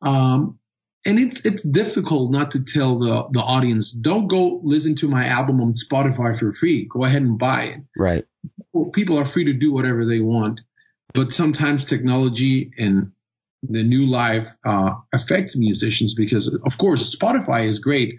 Um, 0.00 0.59
and 1.06 1.18
it's 1.18 1.40
it's 1.44 1.62
difficult 1.62 2.30
not 2.30 2.50
to 2.52 2.64
tell 2.64 2.98
the 2.98 3.28
the 3.32 3.40
audience 3.40 3.92
don't 3.92 4.28
go 4.28 4.60
listen 4.62 4.94
to 4.96 5.08
my 5.08 5.26
album 5.26 5.60
on 5.60 5.74
Spotify 5.74 6.38
for 6.38 6.52
free. 6.52 6.88
Go 6.92 7.04
ahead 7.04 7.22
and 7.22 7.38
buy 7.38 7.64
it. 7.64 7.80
Right. 7.96 8.24
People 8.92 9.18
are 9.18 9.26
free 9.26 9.44
to 9.44 9.52
do 9.52 9.72
whatever 9.72 10.04
they 10.04 10.20
want, 10.20 10.60
but 11.14 11.30
sometimes 11.30 11.86
technology 11.86 12.70
and 12.78 13.12
the 13.62 13.82
new 13.82 14.06
life 14.06 14.48
uh, 14.64 14.94
affects 15.12 15.56
musicians 15.56 16.14
because, 16.16 16.48
of 16.64 16.72
course, 16.78 17.16
Spotify 17.20 17.68
is 17.68 17.78
great 17.78 18.14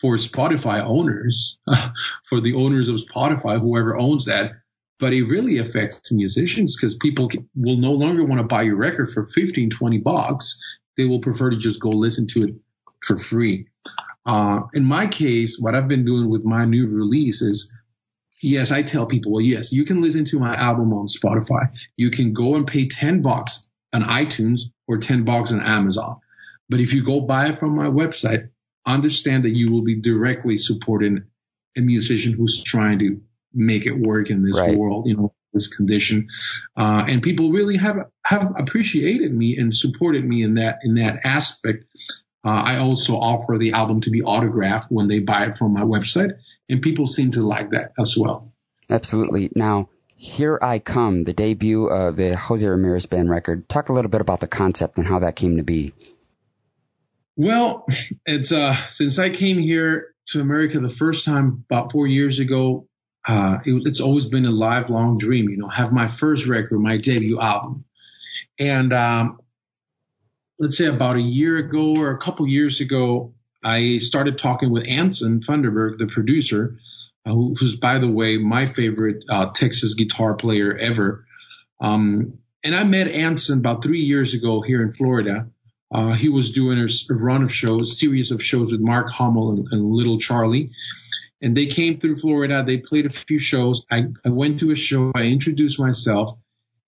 for 0.00 0.16
Spotify 0.16 0.84
owners, 0.84 1.58
for 2.28 2.40
the 2.40 2.54
owners 2.54 2.88
of 2.88 2.96
Spotify, 2.96 3.60
whoever 3.60 3.96
owns 3.96 4.26
that. 4.26 4.52
But 4.98 5.12
it 5.12 5.24
really 5.24 5.58
affects 5.58 6.12
musicians 6.12 6.76
because 6.76 6.96
people 7.00 7.28
will 7.56 7.76
no 7.76 7.92
longer 7.92 8.24
want 8.24 8.40
to 8.40 8.46
buy 8.46 8.62
your 8.62 8.76
record 8.76 9.10
for 9.12 9.26
15, 9.26 9.70
20 9.70 9.98
bucks. 9.98 10.60
They 10.96 11.04
will 11.04 11.20
prefer 11.20 11.50
to 11.50 11.56
just 11.56 11.80
go 11.80 11.90
listen 11.90 12.26
to 12.34 12.44
it 12.44 12.54
for 13.06 13.18
free. 13.18 13.66
Uh, 14.24 14.60
in 14.74 14.84
my 14.84 15.08
case, 15.08 15.58
what 15.60 15.74
I've 15.74 15.88
been 15.88 16.04
doing 16.04 16.30
with 16.30 16.44
my 16.44 16.64
new 16.64 16.86
release 16.86 17.42
is, 17.42 17.72
yes, 18.40 18.70
I 18.70 18.82
tell 18.82 19.06
people, 19.06 19.32
well, 19.32 19.40
yes, 19.40 19.72
you 19.72 19.84
can 19.84 20.00
listen 20.00 20.24
to 20.26 20.38
my 20.38 20.54
album 20.54 20.92
on 20.92 21.08
Spotify. 21.08 21.74
You 21.96 22.10
can 22.10 22.32
go 22.32 22.54
and 22.54 22.66
pay 22.66 22.88
10 22.88 23.22
bucks 23.22 23.68
on 23.92 24.02
iTunes 24.02 24.60
or 24.86 24.98
10 24.98 25.24
bucks 25.24 25.50
on 25.50 25.60
Amazon. 25.60 26.18
But 26.68 26.80
if 26.80 26.92
you 26.92 27.04
go 27.04 27.20
buy 27.20 27.48
it 27.48 27.58
from 27.58 27.74
my 27.74 27.86
website, 27.86 28.48
understand 28.86 29.44
that 29.44 29.50
you 29.50 29.70
will 29.70 29.82
be 29.82 30.00
directly 30.00 30.56
supporting 30.56 31.24
a 31.76 31.80
musician 31.80 32.32
who's 32.32 32.62
trying 32.64 32.98
to 33.00 33.20
make 33.54 33.86
it 33.86 33.98
work 33.98 34.30
in 34.30 34.44
this 34.44 34.58
right. 34.58 34.76
world, 34.76 35.06
you 35.06 35.16
know, 35.16 35.34
this 35.52 35.72
condition. 35.74 36.28
Uh, 36.76 37.04
and 37.06 37.22
people 37.22 37.50
really 37.50 37.76
have 37.76 37.96
have 38.24 38.52
appreciated 38.58 39.32
me 39.32 39.56
and 39.58 39.74
supported 39.74 40.24
me 40.24 40.42
in 40.42 40.54
that 40.54 40.78
in 40.82 40.94
that 40.94 41.20
aspect. 41.24 41.84
Uh, 42.44 42.48
I 42.50 42.78
also 42.78 43.12
offer 43.12 43.56
the 43.56 43.72
album 43.72 44.00
to 44.02 44.10
be 44.10 44.22
autographed 44.22 44.86
when 44.90 45.06
they 45.06 45.20
buy 45.20 45.46
it 45.46 45.58
from 45.58 45.72
my 45.72 45.82
website, 45.82 46.32
and 46.68 46.82
people 46.82 47.06
seem 47.06 47.32
to 47.32 47.42
like 47.42 47.70
that 47.70 47.92
as 47.98 48.16
well. 48.18 48.52
Absolutely. 48.90 49.50
Now, 49.54 49.88
Here 50.16 50.58
I 50.60 50.80
Come, 50.80 51.22
the 51.24 51.32
debut 51.32 51.86
of 51.86 52.16
the 52.16 52.36
Jose 52.36 52.66
Ramirez 52.66 53.06
band 53.06 53.30
record. 53.30 53.68
Talk 53.68 53.88
a 53.88 53.92
little 53.92 54.10
bit 54.10 54.20
about 54.20 54.40
the 54.40 54.48
concept 54.48 54.98
and 54.98 55.06
how 55.06 55.20
that 55.20 55.36
came 55.36 55.56
to 55.56 55.62
be. 55.62 55.94
Well, 57.36 57.86
it's 58.26 58.52
uh 58.52 58.74
since 58.90 59.18
I 59.18 59.30
came 59.30 59.58
here 59.58 60.14
to 60.28 60.40
America 60.40 60.80
the 60.80 60.94
first 60.94 61.24
time 61.24 61.64
about 61.70 61.92
four 61.92 62.06
years 62.06 62.38
ago, 62.38 62.86
uh, 63.26 63.58
it, 63.64 63.82
it's 63.86 64.00
always 64.00 64.26
been 64.26 64.44
a 64.44 64.50
lifelong 64.50 65.18
dream, 65.18 65.48
you 65.48 65.56
know, 65.56 65.68
have 65.68 65.92
my 65.92 66.08
first 66.18 66.46
record, 66.46 66.78
my 66.78 66.96
debut 66.96 67.38
album. 67.40 67.84
And 68.58 68.92
um, 68.92 69.40
let's 70.58 70.76
say 70.76 70.86
about 70.86 71.16
a 71.16 71.22
year 71.22 71.58
ago 71.58 71.94
or 71.96 72.10
a 72.10 72.18
couple 72.18 72.46
years 72.46 72.80
ago, 72.80 73.34
I 73.64 73.98
started 73.98 74.38
talking 74.38 74.72
with 74.72 74.86
Anson 74.88 75.40
Funderburgh, 75.40 75.98
the 75.98 76.10
producer, 76.12 76.76
uh, 77.24 77.32
who, 77.32 77.54
who's 77.58 77.76
by 77.76 77.98
the 77.98 78.10
way 78.10 78.38
my 78.38 78.66
favorite 78.72 79.24
uh, 79.30 79.50
Texas 79.54 79.94
guitar 79.94 80.34
player 80.34 80.76
ever. 80.76 81.24
Um, 81.80 82.38
and 82.64 82.74
I 82.74 82.84
met 82.84 83.08
Anson 83.08 83.58
about 83.58 83.82
three 83.82 84.00
years 84.00 84.34
ago 84.34 84.62
here 84.62 84.82
in 84.82 84.92
Florida. 84.92 85.46
Uh, 85.92 86.14
he 86.14 86.28
was 86.28 86.52
doing 86.52 86.78
a, 86.78 87.12
a, 87.12 87.16
run 87.16 87.42
of 87.42 87.52
shows, 87.52 87.98
series 87.98 88.30
of 88.30 88.42
shows 88.42 88.72
with 88.72 88.80
Mark 88.80 89.08
Hummel 89.10 89.50
and, 89.50 89.66
and, 89.70 89.92
Little 89.92 90.18
Charlie. 90.18 90.70
And 91.42 91.56
they 91.56 91.66
came 91.66 92.00
through 92.00 92.18
Florida. 92.18 92.64
They 92.66 92.78
played 92.78 93.04
a 93.04 93.10
few 93.10 93.38
shows. 93.38 93.84
I, 93.90 94.04
I 94.24 94.30
went 94.30 94.60
to 94.60 94.70
a 94.70 94.76
show. 94.76 95.12
I 95.14 95.24
introduced 95.24 95.78
myself 95.78 96.38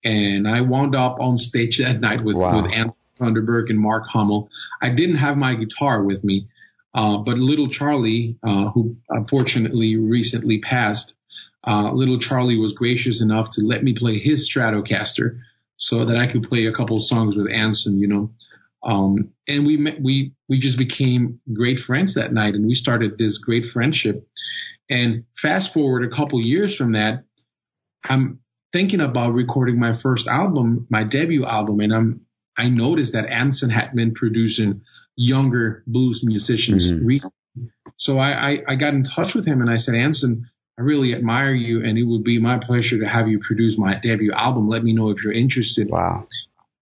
and 0.03 0.47
I 0.47 0.61
wound 0.61 0.95
up 0.95 1.17
on 1.19 1.37
stage 1.37 1.77
that 1.83 1.99
night 1.99 2.23
with, 2.23 2.35
wow. 2.35 2.61
with 2.61 2.71
Anson 2.71 2.95
Funderburgh 3.19 3.69
and 3.69 3.79
Mark 3.79 4.05
Hummel. 4.07 4.49
I 4.81 4.89
didn't 4.89 5.17
have 5.17 5.37
my 5.37 5.55
guitar 5.55 6.03
with 6.03 6.23
me, 6.23 6.47
uh, 6.93 7.17
but 7.17 7.37
little 7.37 7.69
Charlie, 7.69 8.37
uh, 8.43 8.69
who 8.71 8.95
unfortunately 9.09 9.97
recently 9.97 10.59
passed, 10.59 11.13
uh, 11.67 11.91
little 11.91 12.19
Charlie 12.19 12.57
was 12.57 12.73
gracious 12.73 13.21
enough 13.21 13.49
to 13.53 13.61
let 13.61 13.83
me 13.83 13.95
play 13.95 14.19
his 14.19 14.49
Stratocaster 14.49 15.39
so 15.77 16.05
that 16.05 16.15
I 16.15 16.31
could 16.31 16.43
play 16.43 16.65
a 16.65 16.73
couple 16.73 16.97
of 16.97 17.03
songs 17.03 17.35
with 17.35 17.49
Anson, 17.51 17.99
you 17.99 18.07
know. 18.07 18.31
Um, 18.85 19.33
and 19.47 19.65
we 19.65 19.77
met, 19.77 19.99
we, 20.01 20.33
we 20.47 20.59
just 20.59 20.77
became 20.77 21.39
great 21.51 21.79
friends 21.79 22.15
that 22.15 22.31
night 22.31 22.53
and 22.53 22.67
we 22.67 22.75
started 22.75 23.17
this 23.17 23.39
great 23.39 23.65
friendship. 23.65 24.27
And 24.89 25.25
fast 25.41 25.73
forward 25.73 26.03
a 26.03 26.15
couple 26.15 26.39
years 26.39 26.75
from 26.75 26.91
that, 26.91 27.23
I'm 28.03 28.39
thinking 28.71 29.01
about 29.01 29.33
recording 29.33 29.79
my 29.79 29.93
first 29.99 30.27
album, 30.27 30.85
my 30.91 31.03
debut 31.03 31.45
album, 31.45 31.79
and 31.79 31.93
I'm 31.93 32.21
I 32.57 32.69
noticed 32.69 33.13
that 33.13 33.29
Anson 33.29 33.69
had 33.69 33.93
been 33.93 34.13
producing 34.13 34.81
younger 35.15 35.83
blues 35.87 36.21
musicians 36.23 36.89
mm-hmm. 36.89 37.05
recently. 37.05 37.31
So 37.97 38.17
I, 38.17 38.51
I, 38.51 38.63
I 38.69 38.75
got 38.75 38.93
in 38.93 39.03
touch 39.03 39.33
with 39.33 39.45
him 39.45 39.61
and 39.61 39.69
I 39.69 39.77
said, 39.77 39.95
Anson, 39.95 40.49
I 40.77 40.81
really 40.81 41.13
admire 41.13 41.53
you 41.53 41.83
and 41.83 41.97
it 41.97 42.03
would 42.03 42.23
be 42.23 42.39
my 42.39 42.59
pleasure 42.59 42.99
to 42.99 43.07
have 43.07 43.27
you 43.27 43.39
produce 43.39 43.77
my 43.77 43.99
debut 43.99 44.31
album. 44.33 44.67
Let 44.67 44.83
me 44.83 44.93
know 44.93 45.09
if 45.09 45.23
you're 45.23 45.33
interested. 45.33 45.89
Wow. 45.89 46.27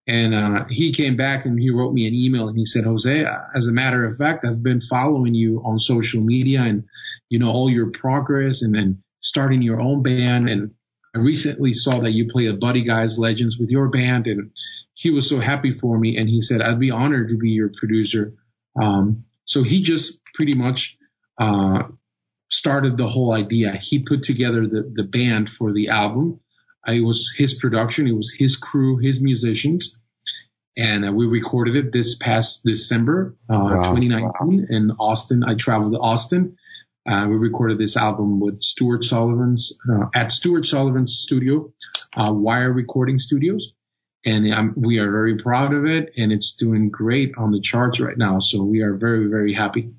And 0.05 0.33
uh, 0.33 0.65
he 0.69 0.93
came 0.93 1.15
back 1.15 1.45
and 1.45 1.57
he 1.57 1.69
wrote 1.69 1.93
me 1.93 2.07
an 2.07 2.13
email 2.13 2.49
and 2.49 2.57
he 2.57 2.65
said, 2.65 2.83
Jose, 2.83 3.25
as 3.55 3.67
a 3.67 3.71
matter 3.71 4.05
of 4.05 4.17
fact, 4.17 4.45
I've 4.45 4.61
been 4.61 4.81
following 4.81 5.33
you 5.33 5.61
on 5.63 5.79
social 5.79 6.21
media 6.21 6.61
and, 6.61 6.83
you 7.29 7.39
know, 7.39 7.49
all 7.49 7.69
your 7.69 7.89
progress 7.89 8.61
and 8.61 8.75
then 8.75 9.01
starting 9.21 9.61
your 9.61 9.79
own 9.79 10.03
band. 10.03 10.49
And 10.49 10.71
I 11.15 11.19
recently 11.19 11.73
saw 11.73 12.01
that 12.01 12.11
you 12.11 12.29
play 12.29 12.47
a 12.47 12.53
Buddy 12.53 12.83
Guys 12.83 13.17
Legends 13.17 13.57
with 13.57 13.69
your 13.69 13.87
band 13.87 14.27
and 14.27 14.51
he 14.93 15.09
was 15.09 15.29
so 15.29 15.39
happy 15.39 15.71
for 15.71 15.97
me 15.97 16.17
and 16.17 16.27
he 16.27 16.41
said, 16.41 16.61
I'd 16.61 16.79
be 16.79 16.91
honored 16.91 17.29
to 17.29 17.37
be 17.37 17.51
your 17.51 17.71
producer. 17.79 18.33
Um, 18.81 19.23
so 19.45 19.63
he 19.63 19.83
just 19.83 20.19
pretty 20.35 20.53
much, 20.53 20.97
uh, 21.39 21.83
started 22.51 22.97
the 22.97 23.07
whole 23.07 23.33
idea. 23.33 23.71
He 23.71 24.03
put 24.03 24.23
together 24.23 24.67
the, 24.67 24.91
the 24.93 25.03
band 25.03 25.49
for 25.49 25.73
the 25.73 25.89
album. 25.89 26.39
It 26.87 27.01
was 27.01 27.33
his 27.37 27.57
production. 27.59 28.07
It 28.07 28.15
was 28.15 28.33
his 28.37 28.57
crew, 28.57 28.97
his 28.97 29.21
musicians. 29.21 29.97
And 30.75 31.07
uh, 31.07 31.11
we 31.11 31.27
recorded 31.27 31.75
it 31.75 31.93
this 31.93 32.17
past 32.19 32.61
December, 32.65 33.35
uh, 33.49 33.59
wow. 33.59 33.93
2019 33.93 34.21
wow. 34.23 34.65
in 34.69 34.91
Austin. 34.99 35.43
I 35.43 35.55
traveled 35.57 35.93
to 35.93 35.99
Austin. 35.99 36.57
Uh, 37.07 37.27
we 37.29 37.35
recorded 37.35 37.77
this 37.77 37.97
album 37.97 38.39
with 38.39 38.57
Stuart 38.57 39.03
Sullivan's, 39.03 39.77
uh, 39.91 40.05
at 40.15 40.31
Stuart 40.31 40.65
Sullivan's 40.65 41.21
studio, 41.25 41.71
uh, 42.15 42.31
Wire 42.33 42.71
Recording 42.71 43.19
Studios 43.19 43.73
and 44.25 44.53
I'm, 44.53 44.73
we 44.77 44.99
are 44.99 45.11
very 45.11 45.37
proud 45.37 45.73
of 45.73 45.85
it 45.85 46.11
and 46.17 46.31
it's 46.31 46.55
doing 46.57 46.89
great 46.89 47.33
on 47.37 47.51
the 47.51 47.61
charts 47.61 47.99
right 47.99 48.17
now. 48.17 48.37
So 48.39 48.63
we 48.63 48.81
are 48.81 48.95
very, 48.95 49.27
very 49.27 49.53
happy. 49.53 49.91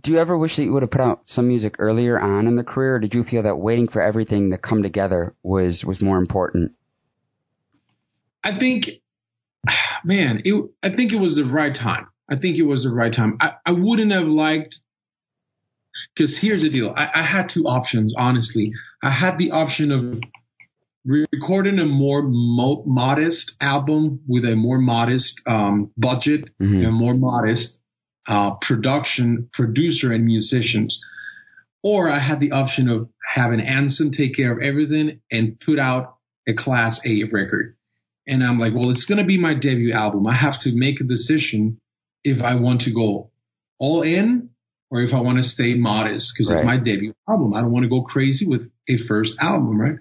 Do 0.00 0.10
you 0.10 0.18
ever 0.18 0.36
wish 0.36 0.56
that 0.56 0.64
you 0.64 0.72
would 0.72 0.82
have 0.82 0.90
put 0.90 1.00
out 1.00 1.22
some 1.26 1.48
music 1.48 1.76
earlier 1.78 2.18
on 2.18 2.46
in 2.46 2.56
the 2.56 2.64
career? 2.64 2.96
Or 2.96 2.98
did 2.98 3.14
you 3.14 3.24
feel 3.24 3.42
that 3.42 3.56
waiting 3.56 3.88
for 3.88 4.00
everything 4.00 4.50
to 4.50 4.58
come 4.58 4.82
together 4.82 5.34
was, 5.42 5.84
was 5.84 6.00
more 6.00 6.18
important? 6.18 6.72
I 8.42 8.58
think, 8.58 8.86
man, 10.04 10.42
it, 10.44 10.70
I 10.82 10.94
think 10.94 11.12
it 11.12 11.20
was 11.20 11.36
the 11.36 11.44
right 11.44 11.74
time. 11.74 12.08
I 12.30 12.36
think 12.36 12.56
it 12.56 12.62
was 12.62 12.84
the 12.84 12.90
right 12.90 13.12
time. 13.12 13.36
I, 13.40 13.54
I 13.66 13.72
wouldn't 13.72 14.12
have 14.12 14.26
liked, 14.26 14.78
cause 16.16 16.38
here's 16.40 16.62
the 16.62 16.70
deal. 16.70 16.94
I, 16.96 17.10
I 17.14 17.22
had 17.22 17.48
two 17.48 17.64
options, 17.64 18.14
honestly. 18.16 18.72
I 19.02 19.10
had 19.10 19.36
the 19.36 19.50
option 19.50 19.90
of 19.92 20.20
recording 21.04 21.78
a 21.78 21.84
more 21.84 22.22
mo- 22.22 22.84
modest 22.86 23.52
album 23.60 24.20
with 24.26 24.44
a 24.44 24.54
more 24.54 24.78
modest 24.78 25.42
um, 25.46 25.90
budget 25.96 26.44
mm-hmm. 26.60 26.84
and 26.84 26.94
more 26.94 27.14
modest 27.14 27.80
uh, 28.26 28.54
production 28.56 29.48
producer 29.52 30.12
and 30.12 30.24
musicians. 30.24 31.00
Or 31.82 32.10
I 32.10 32.20
had 32.20 32.38
the 32.38 32.52
option 32.52 32.88
of 32.88 33.08
having 33.28 33.60
Anson 33.60 34.12
take 34.12 34.36
care 34.36 34.52
of 34.52 34.62
everything 34.62 35.20
and 35.30 35.58
put 35.58 35.78
out 35.78 36.16
a 36.46 36.54
class 36.54 37.00
A 37.04 37.24
record. 37.24 37.76
And 38.26 38.44
I'm 38.44 38.60
like, 38.60 38.72
well, 38.72 38.90
it's 38.90 39.06
going 39.06 39.18
to 39.18 39.26
be 39.26 39.38
my 39.38 39.54
debut 39.54 39.92
album. 39.92 40.26
I 40.28 40.34
have 40.34 40.60
to 40.60 40.72
make 40.72 41.00
a 41.00 41.04
decision 41.04 41.80
if 42.22 42.40
I 42.40 42.54
want 42.54 42.82
to 42.82 42.92
go 42.92 43.30
all 43.80 44.02
in 44.02 44.50
or 44.92 45.00
if 45.00 45.12
I 45.12 45.20
want 45.20 45.38
to 45.38 45.44
stay 45.44 45.74
modest 45.74 46.32
because 46.34 46.50
right. 46.50 46.58
it's 46.58 46.66
my 46.66 46.76
debut 46.76 47.14
album. 47.28 47.54
I 47.54 47.62
don't 47.62 47.72
want 47.72 47.84
to 47.84 47.88
go 47.88 48.02
crazy 48.02 48.46
with 48.46 48.70
a 48.88 48.98
first 48.98 49.34
album, 49.40 49.80
right? 49.80 49.96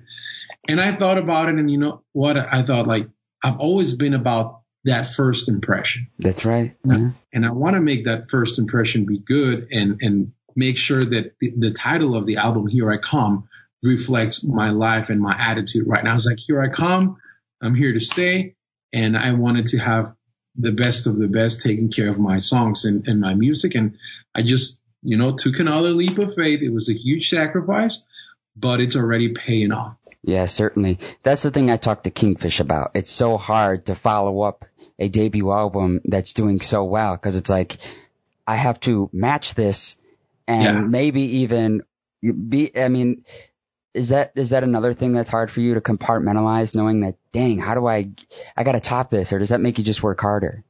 And 0.67 0.79
I 0.79 0.95
thought 0.97 1.17
about 1.17 1.49
it, 1.49 1.55
and 1.55 1.71
you 1.71 1.79
know 1.79 2.03
what? 2.11 2.37
I 2.37 2.63
thought 2.65 2.87
like 2.87 3.07
I've 3.43 3.57
always 3.57 3.95
been 3.95 4.13
about 4.13 4.60
that 4.85 5.13
first 5.15 5.47
impression. 5.47 6.07
That's 6.19 6.45
right. 6.45 6.75
And 6.83 7.45
I 7.45 7.51
want 7.51 7.75
to 7.75 7.81
make 7.81 8.05
that 8.05 8.29
first 8.29 8.57
impression 8.57 9.05
be 9.05 9.19
good, 9.19 9.67
and 9.71 9.99
and 10.01 10.33
make 10.55 10.77
sure 10.77 11.05
that 11.05 11.33
the, 11.39 11.51
the 11.57 11.73
title 11.73 12.15
of 12.15 12.25
the 12.25 12.37
album, 12.37 12.67
"Here 12.67 12.89
I 12.91 12.97
Come," 12.97 13.47
reflects 13.83 14.43
my 14.43 14.71
life 14.71 15.09
and 15.09 15.19
my 15.19 15.35
attitude 15.37 15.87
right 15.87 16.03
now. 16.03 16.13
I 16.13 16.15
was 16.15 16.25
like, 16.25 16.39
"Here 16.39 16.61
I 16.61 16.73
come. 16.73 17.17
I'm 17.61 17.75
here 17.75 17.93
to 17.93 17.99
stay," 17.99 18.55
and 18.91 19.15
I 19.15 19.33
wanted 19.33 19.67
to 19.67 19.77
have 19.77 20.15
the 20.57 20.71
best 20.71 21.07
of 21.07 21.17
the 21.17 21.27
best 21.27 21.61
taking 21.63 21.91
care 21.91 22.09
of 22.09 22.19
my 22.19 22.37
songs 22.37 22.83
and, 22.85 23.07
and 23.07 23.21
my 23.21 23.33
music. 23.33 23.73
And 23.75 23.97
I 24.35 24.41
just, 24.41 24.79
you 25.01 25.17
know, 25.17 25.37
took 25.37 25.55
another 25.59 25.89
leap 25.89 26.17
of 26.17 26.33
faith. 26.35 26.61
It 26.61 26.73
was 26.73 26.89
a 26.89 26.93
huge 26.93 27.29
sacrifice, 27.29 28.03
but 28.55 28.81
it's 28.81 28.95
already 28.95 29.33
paying 29.33 29.71
off. 29.71 29.95
Yeah, 30.23 30.45
certainly. 30.45 30.99
That's 31.23 31.43
the 31.43 31.51
thing 31.51 31.71
I 31.71 31.77
talked 31.77 32.03
to 32.03 32.11
Kingfish 32.11 32.59
about. 32.59 32.91
It's 32.93 33.09
so 33.09 33.37
hard 33.37 33.85
to 33.87 33.95
follow 33.95 34.41
up 34.41 34.65
a 35.01 35.09
debut 35.09 35.51
album 35.51 35.99
that's 36.05 36.33
doing 36.33 36.59
so 36.59 36.83
well 36.83 37.17
because 37.17 37.35
it's 37.35 37.49
like 37.49 37.77
I 38.45 38.55
have 38.55 38.79
to 38.81 39.09
match 39.11 39.55
this 39.55 39.95
and 40.47 40.63
yeah. 40.63 40.71
maybe 40.73 41.21
even 41.39 41.81
be. 42.21 42.71
I 42.75 42.87
mean, 42.87 43.25
is 43.93 44.09
that 44.09 44.31
is 44.35 44.51
that 44.51 44.63
another 44.63 44.93
thing 44.93 45.13
that's 45.13 45.29
hard 45.29 45.49
for 45.49 45.59
you 45.59 45.73
to 45.73 45.81
compartmentalize, 45.81 46.75
knowing 46.75 47.01
that 47.01 47.15
dang, 47.33 47.57
how 47.57 47.73
do 47.73 47.87
I 47.87 48.11
I 48.55 48.63
got 48.63 48.73
to 48.73 48.79
top 48.79 49.09
this, 49.09 49.33
or 49.33 49.39
does 49.39 49.49
that 49.49 49.59
make 49.59 49.79
you 49.79 49.83
just 49.83 50.03
work 50.03 50.19
harder? 50.21 50.63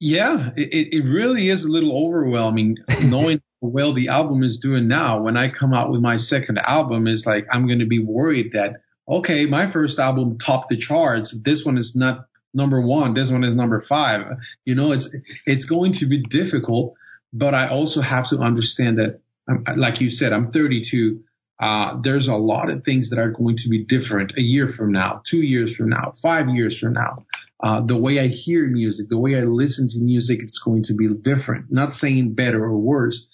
Yeah, 0.00 0.50
it, 0.56 0.88
it 0.92 1.08
really 1.08 1.50
is 1.50 1.64
a 1.64 1.68
little 1.68 2.06
overwhelming 2.06 2.76
knowing 3.02 3.42
well 3.60 3.94
the 3.94 4.08
album 4.08 4.44
is 4.44 4.60
doing 4.62 4.86
now. 4.86 5.22
When 5.22 5.36
I 5.36 5.50
come 5.50 5.74
out 5.74 5.90
with 5.90 6.00
my 6.00 6.16
second 6.16 6.58
album, 6.58 7.08
is 7.08 7.24
like 7.26 7.46
I'm 7.50 7.66
going 7.66 7.80
to 7.80 7.86
be 7.86 7.98
worried 7.98 8.52
that 8.52 8.76
okay, 9.08 9.46
my 9.46 9.72
first 9.72 9.98
album 9.98 10.38
topped 10.38 10.68
the 10.68 10.76
charts. 10.76 11.36
This 11.44 11.64
one 11.64 11.78
is 11.78 11.94
not 11.96 12.27
number 12.54 12.80
one. 12.80 13.14
This 13.14 13.30
one 13.30 13.44
is 13.44 13.54
number 13.54 13.80
five. 13.80 14.22
You 14.64 14.74
know, 14.74 14.92
it's 14.92 15.08
it's 15.46 15.64
going 15.64 15.94
to 15.94 16.06
be 16.06 16.22
difficult. 16.22 16.94
But 17.32 17.54
I 17.54 17.68
also 17.68 18.00
have 18.00 18.28
to 18.30 18.38
understand 18.38 18.98
that, 18.98 19.20
um, 19.48 19.64
like 19.76 20.00
you 20.00 20.10
said, 20.10 20.32
I'm 20.32 20.50
32. 20.50 21.20
Uh, 21.60 22.00
there's 22.02 22.28
a 22.28 22.34
lot 22.34 22.70
of 22.70 22.84
things 22.84 23.10
that 23.10 23.18
are 23.18 23.30
going 23.30 23.56
to 23.56 23.68
be 23.68 23.84
different 23.84 24.32
a 24.38 24.40
year 24.40 24.68
from 24.68 24.92
now, 24.92 25.22
two 25.28 25.42
years 25.42 25.74
from 25.74 25.90
now, 25.90 26.14
five 26.22 26.48
years 26.48 26.78
from 26.78 26.92
now. 26.92 27.26
Uh, 27.60 27.84
the 27.84 27.98
way 27.98 28.20
I 28.20 28.28
hear 28.28 28.66
music, 28.68 29.08
the 29.08 29.18
way 29.18 29.36
I 29.36 29.42
listen 29.42 29.88
to 29.88 29.98
music, 29.98 30.40
it's 30.40 30.60
going 30.60 30.84
to 30.84 30.94
be 30.94 31.08
different. 31.08 31.66
Not 31.70 31.92
saying 31.92 32.34
better 32.34 32.64
or 32.64 32.78
worse, 32.78 33.26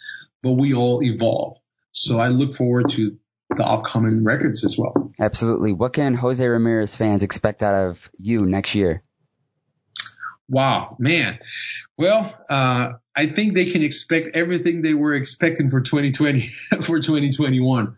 but 0.43 0.53
we 0.53 0.73
all 0.73 1.03
evolve. 1.03 1.59
So 1.93 2.19
I 2.19 2.29
look 2.29 2.55
forward 2.55 2.89
to 2.97 3.17
the 3.57 3.65
upcoming 3.65 4.25
records 4.25 4.65
as 4.65 4.77
well. 4.79 5.13
Absolutely. 5.19 5.73
What 5.73 5.95
can 5.95 6.15
Jose 6.15 6.45
Ramirez 6.45 6.95
fans 6.97 7.23
expect 7.23 7.63
out 7.63 7.75
of 7.75 7.99
you 8.19 8.47
next 8.47 8.75
year? 8.75 9.03
Wow, 10.49 10.97
man. 10.99 11.39
Well, 11.97 12.35
uh, 12.51 12.93
I 13.17 13.27
think 13.35 13.55
they 13.55 13.73
can 13.73 13.83
expect 13.83 14.37
everything 14.37 14.83
they 14.83 14.95
were 14.95 15.15
expecting 15.15 15.71
for 15.71 15.81
2020 15.81 16.53
for 16.87 17.01
2021. 17.01 17.97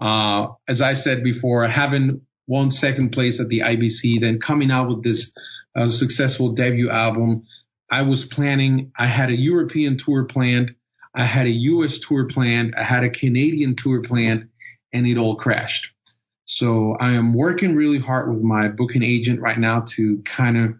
Uh, 0.00 0.48
as 0.68 0.80
I 0.80 0.94
said 0.94 1.24
before, 1.24 1.66
having 1.66 2.22
won 2.46 2.70
second 2.70 3.10
place 3.10 3.40
at 3.40 3.48
the 3.48 3.60
IBC, 3.60 4.20
then 4.20 4.40
coming 4.40 4.70
out 4.70 4.88
with 4.88 5.02
this 5.02 5.32
uh, 5.76 5.88
successful 5.88 6.52
debut 6.54 6.90
album. 6.90 7.44
I 7.90 8.02
was 8.02 8.24
planning. 8.24 8.92
I 8.98 9.06
had 9.06 9.30
a 9.30 9.36
European 9.36 9.98
tour 9.98 10.24
planned. 10.24 10.74
I 11.14 11.24
had 11.24 11.46
a 11.46 11.50
U.S. 11.50 12.00
tour 12.06 12.28
planned. 12.28 12.74
I 12.76 12.84
had 12.84 13.02
a 13.02 13.10
Canadian 13.10 13.76
tour 13.76 14.02
planned, 14.02 14.48
and 14.92 15.06
it 15.06 15.18
all 15.18 15.36
crashed. 15.36 15.92
So 16.44 16.96
I 16.98 17.12
am 17.12 17.34
working 17.34 17.76
really 17.76 17.98
hard 17.98 18.30
with 18.30 18.42
my 18.42 18.68
booking 18.68 19.02
agent 19.02 19.40
right 19.40 19.58
now 19.58 19.84
to 19.96 20.22
kind 20.24 20.56
of 20.56 20.74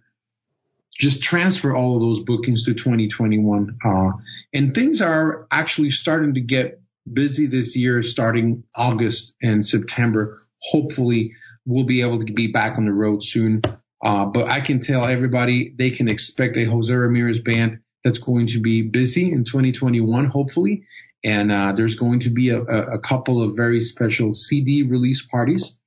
just 0.98 1.22
transfer 1.22 1.74
all 1.74 1.94
of 1.94 2.00
those 2.00 2.20
bookings 2.20 2.64
to 2.64 2.74
2021. 2.74 3.78
Uh, 3.84 4.12
and 4.52 4.74
things 4.74 5.00
are 5.00 5.46
actually 5.50 5.90
starting 5.90 6.34
to 6.34 6.40
get 6.40 6.80
busy 7.10 7.46
this 7.46 7.76
year, 7.76 8.02
starting 8.02 8.64
August 8.74 9.34
and 9.42 9.64
September. 9.64 10.38
Hopefully, 10.70 11.32
we'll 11.64 11.86
be 11.86 12.02
able 12.02 12.24
to 12.24 12.32
be 12.32 12.50
back 12.50 12.78
on 12.78 12.86
the 12.86 12.92
road 12.92 13.22
soon. 13.22 13.62
Uh, 14.02 14.24
but 14.26 14.46
I 14.46 14.60
can 14.60 14.80
tell 14.80 15.04
everybody 15.04 15.74
they 15.76 15.90
can 15.90 16.08
expect 16.08 16.56
a 16.56 16.64
Jose 16.64 16.92
Ramirez 16.92 17.40
band 17.40 17.80
that's 18.04 18.18
going 18.18 18.46
to 18.48 18.60
be 18.60 18.82
busy 18.82 19.32
in 19.32 19.44
2021, 19.44 20.26
hopefully. 20.26 20.84
And 21.24 21.50
uh, 21.50 21.72
there's 21.74 21.96
going 21.96 22.20
to 22.20 22.30
be 22.30 22.50
a, 22.50 22.60
a, 22.60 23.00
couple 23.00 23.42
of 23.42 23.56
very 23.56 23.80
special 23.80 24.32
CD 24.32 24.84
release 24.84 25.26
parties 25.28 25.80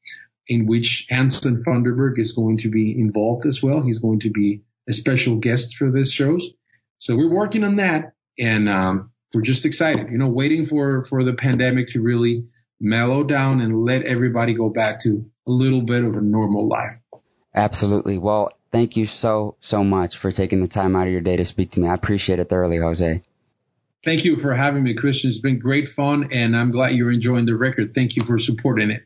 in 0.47 0.67
which 0.67 1.05
Anson 1.09 1.63
Funderburgh 1.65 2.19
is 2.19 2.34
going 2.34 2.57
to 2.59 2.69
be 2.69 2.99
involved 2.99 3.45
as 3.45 3.61
well. 3.63 3.82
He's 3.82 3.99
going 3.99 4.19
to 4.21 4.29
be 4.29 4.61
a 4.89 4.93
special 4.93 5.38
guest 5.38 5.75
for 5.77 5.89
this 5.89 6.11
shows. 6.11 6.51
So 6.97 7.15
we're 7.15 7.34
working 7.34 7.63
on 7.63 7.77
that, 7.77 8.13
and 8.38 8.67
um, 8.67 9.11
we're 9.34 9.41
just 9.41 9.65
excited. 9.65 10.11
You 10.11 10.17
know, 10.17 10.29
waiting 10.29 10.65
for 10.65 11.05
for 11.05 11.23
the 11.23 11.34
pandemic 11.34 11.88
to 11.89 12.01
really 12.01 12.45
mellow 12.82 13.23
down 13.23 13.61
and 13.61 13.75
let 13.75 14.03
everybody 14.03 14.53
go 14.53 14.69
back 14.69 14.99
to 15.03 15.23
a 15.47 15.51
little 15.51 15.82
bit 15.82 16.03
of 16.03 16.15
a 16.15 16.21
normal 16.21 16.67
life. 16.67 16.97
Absolutely. 17.55 18.17
Well, 18.17 18.51
thank 18.71 18.97
you 18.97 19.05
so, 19.05 19.55
so 19.61 19.84
much 19.84 20.17
for 20.17 20.32
taking 20.32 20.61
the 20.61 20.67
time 20.67 20.95
out 20.95 21.07
of 21.07 21.11
your 21.11 21.21
day 21.21 21.36
to 21.38 21.45
speak 21.45 21.71
to 21.71 21.79
me. 21.79 21.88
I 21.88 21.93
appreciate 21.93 22.39
it 22.39 22.49
thoroughly, 22.49 22.77
Jose. 22.77 23.23
Thank 24.04 24.26
you 24.26 24.38
for 24.38 24.56
having 24.56 24.82
me, 24.82 24.95
Christian. 24.95 25.30
It's 25.30 25.39
been 25.39 25.60
great 25.60 25.88
fun, 25.88 26.30
and 26.32 26.56
I'm 26.56 26.72
glad 26.72 26.95
you're 26.95 27.12
enjoying 27.12 27.45
the 27.45 27.56
record. 27.56 27.93
Thank 27.93 28.16
you 28.16 28.24
for 28.24 28.39
supporting 28.39 28.89
it. 28.89 29.04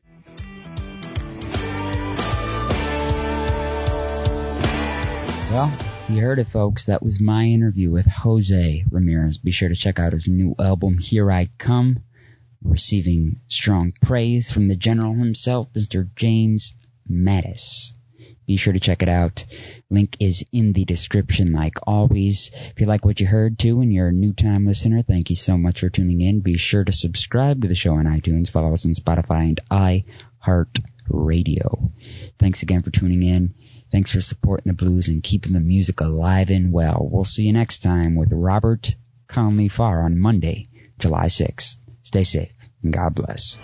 Well, 5.52 5.78
you 6.08 6.22
heard 6.22 6.40
it, 6.40 6.48
folks. 6.48 6.86
That 6.86 7.04
was 7.04 7.20
my 7.22 7.44
interview 7.44 7.92
with 7.92 8.06
Jose 8.06 8.86
Ramirez. 8.90 9.38
Be 9.38 9.52
sure 9.52 9.68
to 9.68 9.76
check 9.76 10.00
out 10.00 10.14
his 10.14 10.30
new 10.30 10.56
album, 10.58 10.98
Here 10.98 11.30
I 11.30 11.50
Come, 11.58 12.00
receiving 12.64 13.42
strong 13.50 13.92
praise 14.02 14.50
from 14.50 14.70
the 14.70 14.78
general 14.78 15.16
himself, 15.16 15.68
Mr. 15.76 16.08
James 16.16 16.74
Mattis. 17.12 17.92
Be 18.48 18.58
sure 18.58 18.74
to 18.74 18.80
check 18.80 19.02
it 19.02 19.10
out. 19.10 19.44
Link 19.90 20.16
is 20.20 20.44
in 20.52 20.74
the 20.74 20.86
description 20.86 21.52
like 21.52 21.74
always. 21.88 22.52
If 22.54 22.80
you 22.80 22.86
like 22.86 23.04
what 23.06 23.20
you 23.20 23.28
heard 23.28 23.58
too 23.58 23.82
and 23.82 23.92
you're 23.92 24.10
a 24.10 24.14
new 24.14 24.34
time 24.34 24.66
listener, 24.66 25.02
thank 25.02 25.30
you 25.30 25.36
so 25.36 25.58
much 25.58 25.80
for 25.80 25.90
tuning 25.90 26.22
in. 26.22 26.42
Be 26.42 26.58
sure 26.58 26.84
to 26.84 26.92
subscribe 26.92 27.62
to 27.62 27.68
the 27.68 27.76
show 27.76 27.94
on 27.94 28.06
iTunes, 28.06 28.52
follow 28.52 28.74
us 28.74 28.86
on 28.86 28.94
Spotify 28.94 29.50
and 29.50 29.60
iHeartRadio. 30.46 31.92
Thanks 32.40 32.62
again 32.62 32.82
for 32.82 32.92
tuning 32.92 33.24
in. 33.24 33.56
Thanks 33.92 34.12
for 34.12 34.22
supporting 34.22 34.72
the 34.72 34.76
blues 34.76 35.08
and 35.08 35.24
keeping 35.24 35.54
the 35.54 35.60
music 35.60 36.02
alive 36.02 36.50
and 36.50 36.72
well. 36.72 37.08
We'll 37.12 37.24
see 37.24 37.44
you 37.44 37.54
next 37.54 37.80
time 37.80 38.16
with 38.16 38.30
Robert 38.32 38.88
Connely 39.28 39.70
Farr 39.70 40.04
on 40.04 40.20
Monday, 40.20 40.70
July 41.00 41.28
6th. 41.28 41.76
Stay 42.04 42.24
safe 42.24 42.52
and 42.84 42.94
God 42.94 43.16
bless. 43.16 43.58